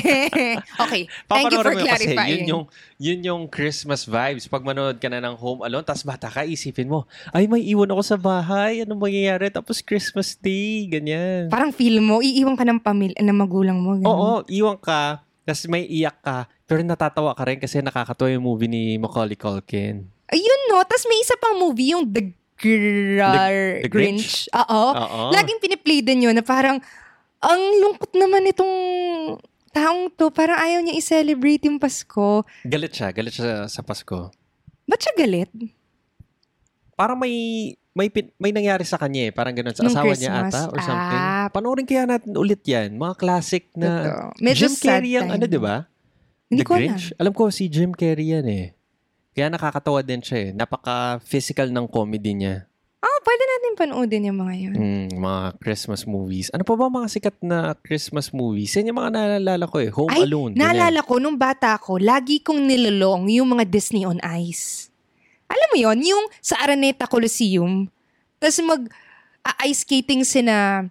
okay, 0.83 1.07
thank 1.31 1.47
you 1.55 1.63
for 1.63 1.71
mo 1.71 1.79
yun 1.79 1.87
kasi 1.87 2.11
clarifying. 2.11 2.43
yun 2.43 2.43
yung, 2.51 2.63
yun 2.99 3.19
yung 3.23 3.41
Christmas 3.47 4.03
vibes. 4.03 4.51
Pag 4.51 4.67
manood 4.67 4.99
ka 4.99 5.07
na 5.07 5.23
ng 5.23 5.39
Home 5.39 5.63
Alone, 5.63 5.87
tapos 5.87 6.03
bata 6.03 6.27
ka, 6.27 6.43
isipin 6.43 6.91
mo, 6.91 7.07
ay, 7.31 7.47
may 7.47 7.63
iwan 7.63 7.87
ako 7.87 8.03
sa 8.03 8.19
bahay. 8.19 8.83
Anong 8.83 8.99
mangyayari? 8.99 9.47
Tapos 9.47 9.79
Christmas 9.79 10.35
Day. 10.35 10.91
Ganyan. 10.91 11.47
Parang 11.47 11.71
feel 11.71 12.03
mo, 12.03 12.19
iiwan 12.19 12.59
ka 12.59 12.67
ng 12.67 12.83
pamilya, 12.83 13.15
ng 13.23 13.31
magulang 13.31 13.79
mo. 13.79 13.95
ganun. 13.95 14.11
Oo, 14.11 14.31
iwan 14.51 14.75
ka. 14.75 15.23
Tapos 15.47 15.71
may 15.71 15.87
iyak 15.87 16.19
ka. 16.19 16.51
Pero 16.67 16.83
natatawa 16.83 17.31
ka 17.31 17.47
rin 17.47 17.63
kasi 17.63 17.79
nakakatawa 17.79 18.27
yung 18.27 18.43
movie 18.43 18.67
ni 18.67 18.99
Macaulay 18.99 19.39
Culkin. 19.39 20.14
Ayun 20.27 20.61
no, 20.67 20.81
tas 20.83 21.05
may 21.05 21.19
isa 21.19 21.35
pang 21.35 21.55
movie, 21.55 21.91
yung 21.91 22.05
The, 22.05 22.33
Grar- 22.55 23.79
The- 23.79 23.81
The 23.83 23.89
Grinch? 23.89 24.47
Oo. 24.49 24.83
Laging 25.29 25.59
piniplay 25.59 25.99
din 25.99 26.23
yun 26.23 26.33
na 26.33 26.41
parang, 26.41 26.81
ang 27.37 27.61
lungkot 27.77 28.09
naman 28.11 28.47
itong 28.47 28.73
taong 29.69 30.07
to, 30.09 30.29
parang 30.29 30.57
ayaw 30.57 30.79
niya 30.79 30.95
i-celebrate 30.95 31.61
yung 31.63 31.77
Pasko. 31.77 32.41
Galit 32.63 32.89
siya. 32.91 33.11
Galit 33.11 33.33
siya 33.33 33.67
sa 33.67 33.81
Pasko. 33.81 34.31
Ba't 34.83 34.99
siya 34.99 35.13
galit? 35.15 35.51
parang 36.95 37.19
may 37.19 37.35
may 37.91 38.07
pin- 38.07 38.31
may 38.37 38.51
nangyari 38.51 38.83
sa 38.83 38.95
kanya 38.95 39.27
eh. 39.27 39.31
Parang 39.31 39.51
ganun 39.51 39.71
sa 39.71 39.83
Nung 39.83 39.91
asawa 39.91 40.11
niya 40.11 40.31
Christmas. 40.31 40.51
ata 40.53 40.61
or 40.65 40.79
something. 40.79 41.21
Ah. 41.21 41.47
Panoorin 41.49 41.83
kaya 41.83 42.03
natin 42.05 42.31
ulit 42.33 42.63
yan. 42.63 42.95
Mga 42.95 43.15
classic 43.15 43.67
na 43.73 43.87
Totoo. 44.01 44.27
Medyo 44.37 44.55
Jim 44.61 44.73
sad 44.73 44.83
Carrey 44.85 45.13
ang 45.13 45.27
time. 45.27 45.35
ano, 45.35 45.43
di 45.45 45.59
ba? 45.59 45.75
Hindi 46.45 46.55
The 46.55 46.65
ko 46.65 46.71
alam. 46.71 46.83
Grinch. 46.85 47.05
Alam 47.13 47.33
ko 47.33 47.43
si 47.49 47.63
Jim 47.67 47.91
Carrey 47.91 48.31
yan 48.31 48.47
eh. 48.47 48.65
Kaya 49.35 49.51
nakakatawa 49.51 49.99
din 49.99 50.23
siya 50.23 50.37
eh. 50.39 50.49
Napaka-physical 50.55 51.67
ng 51.67 51.91
comedy 51.91 52.31
niya. 52.31 52.63
Oh, 53.03 53.19
pwede 53.21 53.43
natin 53.43 53.71
panoodin 53.75 54.27
yung 54.31 54.39
mga 54.39 54.53
yun. 54.55 54.73
Mm, 54.73 55.07
mga 55.19 55.41
Christmas 55.59 56.07
movies. 56.07 56.47
Ano 56.55 56.63
pa 56.63 56.73
ba 56.73 56.87
mga 56.87 57.11
sikat 57.11 57.37
na 57.43 57.75
Christmas 57.83 58.31
movies? 58.31 58.71
Yan 58.79 58.89
yung 58.89 58.97
mga 58.97 59.11
naalala 59.13 59.67
ko 59.67 59.77
eh. 59.83 59.91
Home 59.91 60.09
Ay, 60.09 60.23
Alone. 60.23 60.55
ganyan. 60.55 60.63
Naalala 60.63 61.03
ko, 61.03 61.19
nung 61.19 61.35
bata 61.35 61.75
ko, 61.77 61.99
lagi 61.99 62.39
kong 62.39 62.63
nilolong 62.63 63.27
yung 63.29 63.51
mga 63.51 63.67
Disney 63.67 64.07
on 64.07 64.17
Ice. 64.39 64.87
Alam 65.45 65.67
mo 65.69 65.77
yon 65.77 65.99
yung 66.01 66.25
sa 66.41 66.57
Araneta 66.65 67.05
Coliseum, 67.05 67.85
tapos 68.41 68.57
mag 68.65 68.81
a- 69.45 69.69
ice 69.69 69.85
skating 69.85 70.25
sina 70.25 70.87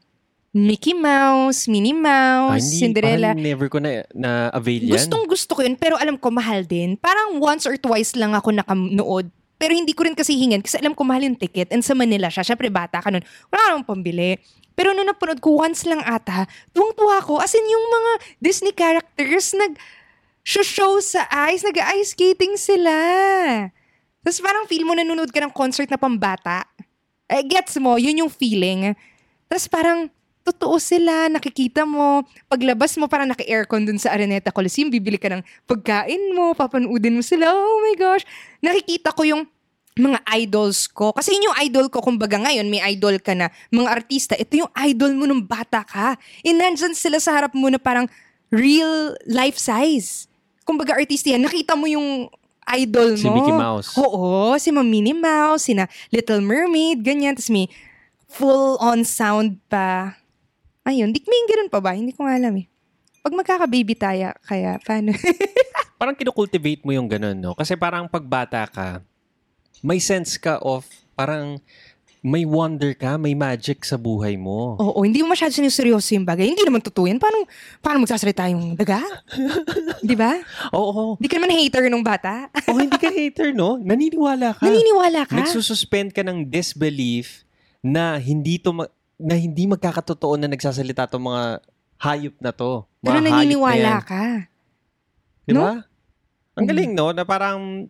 Mickey 0.54 0.94
Mouse, 0.94 1.66
Minnie 1.66 1.90
Ah, 2.06 2.54
Mouse, 2.54 2.70
hindi, 2.70 2.78
Cinderella. 2.78 3.34
Parang 3.34 3.42
never 3.42 3.66
ko 3.66 3.78
na, 3.82 4.06
na-avail 4.14 4.86
yan. 4.86 4.94
Gustong 4.94 5.26
gusto 5.26 5.58
ko 5.58 5.60
yun, 5.66 5.74
pero 5.74 5.98
alam 5.98 6.14
ko 6.14 6.30
mahal 6.30 6.62
din. 6.62 6.94
Parang 6.94 7.42
once 7.42 7.66
or 7.66 7.74
twice 7.74 8.14
lang 8.14 8.38
ako 8.38 8.54
nakanood. 8.54 9.26
Pero 9.58 9.74
hindi 9.74 9.90
ko 9.90 10.06
rin 10.06 10.14
kasi 10.14 10.38
hingin 10.38 10.62
kasi 10.62 10.78
alam 10.78 10.94
ko 10.94 11.02
mahal 11.02 11.26
yung 11.26 11.34
ticket 11.34 11.74
and 11.74 11.82
sa 11.82 11.98
Manila 11.98 12.30
siya. 12.30 12.46
Syempre 12.46 12.70
bata 12.70 13.02
ka 13.02 13.10
nun. 13.10 13.26
Wala 13.50 13.74
namang 13.74 13.98
pambili. 13.98 14.38
Pero 14.78 14.94
nung 14.94 15.06
napanood 15.06 15.42
ko 15.42 15.58
once 15.58 15.86
lang 15.90 16.02
ata, 16.06 16.46
tuwang-tuwa 16.70 17.18
ko. 17.22 17.42
As 17.42 17.54
in 17.54 17.66
yung 17.66 17.86
mga 17.90 18.12
Disney 18.38 18.74
characters 18.74 19.54
nag 19.58 19.74
show 20.44 21.00
sa 21.00 21.26
ice, 21.50 21.66
nag-ice 21.66 22.14
skating 22.14 22.54
sila. 22.54 22.94
Tapos 24.22 24.38
parang 24.38 24.68
feel 24.70 24.86
mo 24.86 24.94
nanonood 24.94 25.34
ka 25.34 25.40
ng 25.42 25.54
concert 25.54 25.88
na 25.90 25.98
pambata. 25.98 26.62
Eh, 27.26 27.42
gets 27.42 27.74
mo, 27.80 27.96
yun 27.96 28.22
yung 28.22 28.32
feeling. 28.32 28.92
Tapos 29.48 29.66
parang, 29.66 30.12
totoo 30.44 30.76
sila, 30.76 31.32
nakikita 31.32 31.88
mo. 31.88 32.22
Paglabas 32.52 32.94
mo, 33.00 33.08
parang 33.08 33.32
naka-aircon 33.32 33.88
dun 33.88 33.96
sa 33.96 34.12
Araneta 34.12 34.52
Coliseum, 34.52 34.92
bibili 34.92 35.16
ka 35.16 35.32
ng 35.32 35.40
pagkain 35.64 36.36
mo, 36.36 36.52
papanoodin 36.52 37.16
mo 37.16 37.24
sila. 37.24 37.48
Oh 37.48 37.80
my 37.80 37.96
gosh. 37.96 38.28
Nakikita 38.60 39.16
ko 39.16 39.24
yung 39.24 39.42
mga 39.96 40.20
idols 40.36 40.84
ko. 40.92 41.16
Kasi 41.16 41.32
yun 41.32 41.48
yung 41.48 41.58
idol 41.64 41.86
ko, 41.88 42.04
kumbaga 42.04 42.36
ngayon, 42.36 42.68
may 42.68 42.84
idol 42.92 43.16
ka 43.22 43.32
na, 43.32 43.48
mga 43.72 43.88
artista, 43.88 44.34
ito 44.36 44.60
yung 44.60 44.70
idol 44.84 45.16
mo 45.16 45.24
nung 45.24 45.40
bata 45.40 45.80
ka. 45.80 46.20
And 46.44 46.60
nandyan 46.60 46.92
sila 46.92 47.16
sa 47.18 47.32
harap 47.32 47.56
mo 47.56 47.72
na 47.72 47.80
parang 47.80 48.04
real 48.52 49.16
life 49.24 49.56
size. 49.56 50.28
Kumbaga 50.68 50.92
artista 50.98 51.32
yan, 51.32 51.46
nakita 51.46 51.72
mo 51.72 51.88
yung 51.88 52.28
idol 52.68 53.16
mo. 53.16 53.22
Si 53.22 53.28
Mickey 53.32 53.54
Mouse. 53.54 53.96
Oo, 53.96 54.58
si 54.60 54.68
Ma'am 54.74 54.84
Minnie 54.84 55.16
Mouse, 55.16 55.72
sina 55.72 55.88
Little 56.12 56.44
Mermaid, 56.44 57.00
ganyan. 57.00 57.32
Tapos 57.38 57.52
may 57.54 57.70
full-on 58.28 59.06
sound 59.06 59.62
pa. 59.70 60.18
Ayun, 60.84 61.16
di 61.16 61.24
may 61.24 61.48
ganun 61.48 61.72
pa 61.72 61.80
ba? 61.80 61.96
Hindi 61.96 62.12
ko 62.12 62.28
nga 62.28 62.36
alam 62.36 62.52
eh. 62.60 62.68
Pag 63.24 63.32
magkaka-baby 63.32 63.96
tayo, 63.96 64.36
kaya 64.44 64.76
paano? 64.84 65.16
parang 66.00 66.12
kinocultivate 66.12 66.84
mo 66.84 66.92
yung 66.92 67.08
ganun, 67.08 67.40
no? 67.40 67.56
Kasi 67.56 67.72
parang 67.72 68.04
pagbata 68.04 68.68
ka, 68.68 69.00
may 69.80 69.96
sense 69.96 70.36
ka 70.36 70.60
of, 70.60 70.84
parang 71.16 71.56
may 72.24 72.44
wonder 72.44 72.92
ka, 72.96 73.20
may 73.20 73.32
magic 73.36 73.84
sa 73.84 73.96
buhay 74.00 74.36
mo. 74.36 74.76
Oo, 74.80 75.04
hindi 75.04 75.20
mo 75.20 75.32
masyado 75.32 75.52
sinuseryoso 75.52 76.16
yung 76.16 76.24
bagay. 76.24 76.48
Hindi 76.52 76.64
naman 76.64 76.80
totoo 76.80 77.04
yan. 77.04 77.20
Paano, 77.20 77.44
paano 77.84 78.00
magsasalita 78.00 78.48
yung 78.48 78.76
daga? 78.76 79.00
Di 80.08 80.16
ba? 80.16 80.36
Oo, 80.72 80.92
oo. 80.92 81.12
Di 81.20 81.28
ka 81.28 81.36
naman 81.36 81.52
hater 81.52 81.88
nung 81.92 82.00
bata. 82.04 82.48
Oh, 82.68 82.80
hindi 82.80 82.96
ka 82.96 83.12
hater, 83.12 83.52
no? 83.52 83.76
Naniniwala 83.76 84.56
ka. 84.56 84.64
Naniniwala 84.64 85.28
ka? 85.28 85.36
Nagsususpend 85.36 86.16
ka 86.16 86.24
ng 86.24 86.48
disbelief 86.48 87.44
na 87.84 88.16
hindi 88.16 88.56
to 88.56 88.72
ma- 88.72 88.92
na 89.24 89.40
hindi 89.40 89.64
magkakatotoo 89.64 90.36
na 90.36 90.52
nagsasalita 90.52 91.08
tong 91.08 91.32
mga 91.32 91.64
hayop 91.96 92.36
na 92.44 92.52
to. 92.52 92.84
Mga 93.00 93.08
Pero 93.08 93.18
naniniwala 93.24 93.80
na 93.80 93.92
yan. 93.96 94.02
ka. 94.04 94.24
Di 95.48 95.52
ba? 95.56 95.72
Ang 96.54 96.64
Mm. 96.64 96.70
galing, 96.70 96.92
no? 96.92 97.08
Na 97.10 97.24
parang, 97.24 97.88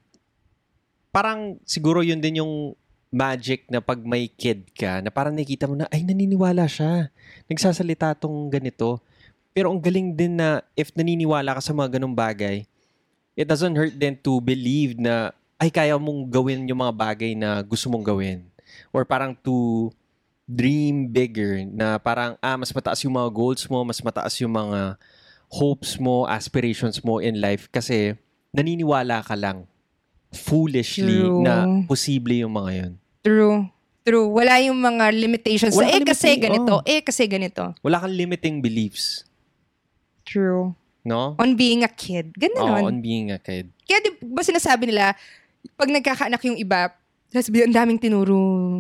parang 1.11 1.59
siguro 1.66 2.07
yun 2.07 2.23
din 2.23 2.38
yung 2.38 2.79
magic 3.11 3.66
na 3.66 3.79
pag 3.79 3.99
may 4.03 4.27
kid 4.27 4.70
ka, 4.75 5.03
na 5.03 5.11
parang 5.11 5.35
nakikita 5.35 5.66
mo 5.66 5.75
na, 5.75 5.90
ay, 5.90 6.03
naniniwala 6.03 6.66
siya. 6.66 7.11
Nagsasalita 7.47 8.14
tong 8.14 8.51
ganito. 8.51 8.99
Pero 9.51 9.70
ang 9.70 9.79
galing 9.79 10.14
din 10.14 10.38
na 10.38 10.62
if 10.75 10.90
naniniwala 10.94 11.55
ka 11.59 11.62
sa 11.62 11.75
mga 11.75 11.99
ganong 11.99 12.14
bagay, 12.14 12.66
it 13.35 13.47
doesn't 13.47 13.75
hurt 13.75 13.94
then 13.94 14.14
to 14.14 14.38
believe 14.38 14.99
na, 14.99 15.31
ay, 15.59 15.70
kaya 15.70 15.94
mong 15.94 16.27
gawin 16.27 16.66
yung 16.66 16.79
mga 16.79 16.94
bagay 16.94 17.35
na 17.35 17.59
gusto 17.62 17.87
mong 17.87 18.03
gawin. 18.03 18.42
Or 18.90 19.07
parang 19.07 19.35
to 19.35 19.90
dream 20.44 21.09
bigger 21.09 21.64
na 21.72 21.96
parang, 21.96 22.37
ah, 22.38 22.57
mas 22.57 22.68
mataas 22.70 23.00
yung 23.02 23.16
mga 23.16 23.30
goals 23.33 23.64
mo, 23.68 23.80
mas 23.85 24.00
mataas 24.04 24.37
yung 24.40 24.52
mga 24.52 24.96
hopes 25.48 25.96
mo, 25.96 26.28
aspirations 26.28 27.00
mo 27.00 27.20
in 27.20 27.40
life 27.40 27.68
kasi 27.72 28.12
naniniwala 28.52 29.24
ka 29.24 29.35
lang 29.35 29.64
foolishly 30.35 31.22
True. 31.24 31.40
na 31.46 31.64
posible 31.87 32.42
yung 32.42 32.52
mga 32.52 32.70
yun. 32.74 32.92
True. 33.22 33.59
True. 34.04 34.28
Wala 34.28 34.61
yung 34.61 34.76
mga 34.76 35.16
limitations. 35.16 35.72
Wala 35.72 35.88
eh, 35.88 36.04
kang 36.04 36.12
kasi 36.12 36.37
limiting- 36.37 36.44
ganito. 36.44 36.74
oh. 36.76 36.83
Eh, 36.85 37.00
kasi 37.00 37.22
ganito. 37.24 37.64
Wala 37.80 38.04
kang 38.04 38.12
limiting 38.12 38.61
beliefs. 38.61 39.24
True. 40.28 40.76
No? 41.04 41.37
On 41.40 41.57
being 41.57 41.85
a 41.85 41.88
kid. 41.88 42.37
Oo, 42.37 42.52
naman. 42.52 42.80
on 42.85 42.96
being 43.00 43.33
a 43.33 43.40
kid. 43.40 43.72
Kaya 43.88 44.04
di 44.04 44.11
ba 44.28 44.44
sinasabi 44.44 44.92
nila, 44.92 45.16
pag 45.76 45.88
nagkakaanak 45.88 46.40
yung 46.44 46.61
iba, 46.61 46.92
sabi, 47.42 47.64
ang 47.64 47.75
daming 47.75 47.99
tinuro. 47.99 48.37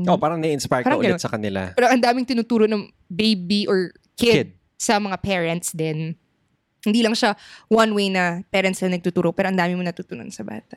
Oh, 0.06 0.18
parang 0.20 0.38
na-inspire 0.38 0.84
ka 0.84 0.94
Parang 0.94 1.00
ulit 1.02 1.16
ganun. 1.16 1.22
sa 1.22 1.32
kanila. 1.32 1.74
Pero 1.74 1.90
ang 1.90 1.98
daming 1.98 2.26
tinuturo 2.28 2.68
ng 2.68 2.86
baby 3.10 3.66
or 3.66 3.90
kid, 4.14 4.30
Kid. 4.34 4.48
sa 4.78 5.00
mga 5.00 5.16
parents 5.18 5.74
din. 5.74 6.14
Hindi 6.84 7.00
lang 7.00 7.16
siya 7.16 7.34
one 7.66 7.90
way 7.96 8.12
na 8.12 8.44
parents 8.52 8.78
na 8.84 8.92
nagtuturo, 8.92 9.32
pero 9.32 9.48
ang 9.48 9.56
dami 9.56 9.72
mo 9.74 9.82
natutunan 9.82 10.28
sa 10.30 10.44
bata. 10.44 10.76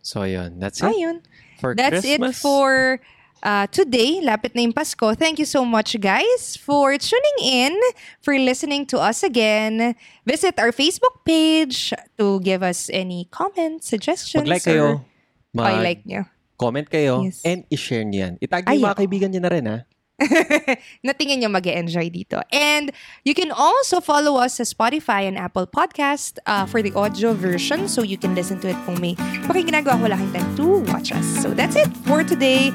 So, 0.00 0.24
yun. 0.24 0.56
That's 0.58 0.80
it. 0.80 0.88
Ayun. 0.88 1.20
For 1.60 1.76
That's 1.76 2.00
Christmas. 2.00 2.40
it 2.40 2.40
for 2.40 2.98
uh, 3.44 3.68
today. 3.68 4.24
Lapit 4.24 4.56
na 4.56 4.64
yung 4.64 4.72
Pasko. 4.72 5.12
Thank 5.12 5.36
you 5.38 5.44
so 5.44 5.60
much, 5.68 5.92
guys, 6.00 6.56
for 6.56 6.96
tuning 6.96 7.38
in, 7.44 7.76
for 8.24 8.32
listening 8.32 8.88
to 8.88 8.98
us 8.98 9.20
again. 9.20 9.92
Visit 10.24 10.56
our 10.56 10.72
Facebook 10.72 11.20
page 11.28 11.92
to 12.16 12.40
give 12.40 12.64
us 12.64 12.88
any 12.88 13.28
comments, 13.28 13.92
suggestions. 13.92 14.40
Mag-like 14.48 14.64
or- 14.66 14.72
kayo. 14.72 15.60
I 15.60 15.82
like 15.84 16.02
nyo. 16.06 16.24
Comment 16.60 16.84
kayo. 16.84 17.24
Yes. 17.24 17.40
And 17.40 17.64
i-share 17.72 18.04
niyo 18.04 18.28
yan. 18.28 18.34
Itag 18.44 18.68
niyo 18.68 18.84
mga 18.84 18.98
kaibigan 19.00 19.32
niyo 19.32 19.40
na 19.40 19.50
rin, 19.50 19.64
ha? 19.64 19.78
na 21.06 21.12
tingin 21.16 21.40
nyo 21.40 21.48
mag 21.48 21.64
enjoy 21.64 22.12
dito. 22.12 22.40
And 22.52 22.92
you 23.24 23.32
can 23.32 23.50
also 23.50 24.00
follow 24.00 24.36
us 24.36 24.60
sa 24.60 24.64
Spotify 24.68 25.24
and 25.24 25.40
Apple 25.40 25.64
Podcast 25.64 26.36
uh, 26.44 26.68
for 26.68 26.84
the 26.84 26.92
audio 26.92 27.32
version 27.32 27.88
so 27.88 28.04
you 28.04 28.20
can 28.20 28.36
listen 28.36 28.60
to 28.60 28.68
it 28.68 28.78
kung 28.84 29.00
may 29.00 29.16
pakikinagawa 29.48 29.96
wala 29.96 30.16
kayong 30.20 30.34
time 30.36 30.50
to 30.60 30.66
watch 30.92 31.12
us. 31.12 31.24
So 31.40 31.56
that's 31.56 31.76
it 31.76 31.88
for 32.04 32.20
today. 32.20 32.72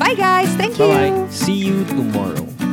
Bye 0.00 0.16
guys! 0.16 0.50
Thank 0.56 0.80
you! 0.80 0.88
Bye-bye. 0.88 1.28
See 1.30 1.58
you 1.60 1.84
tomorrow. 1.86 2.69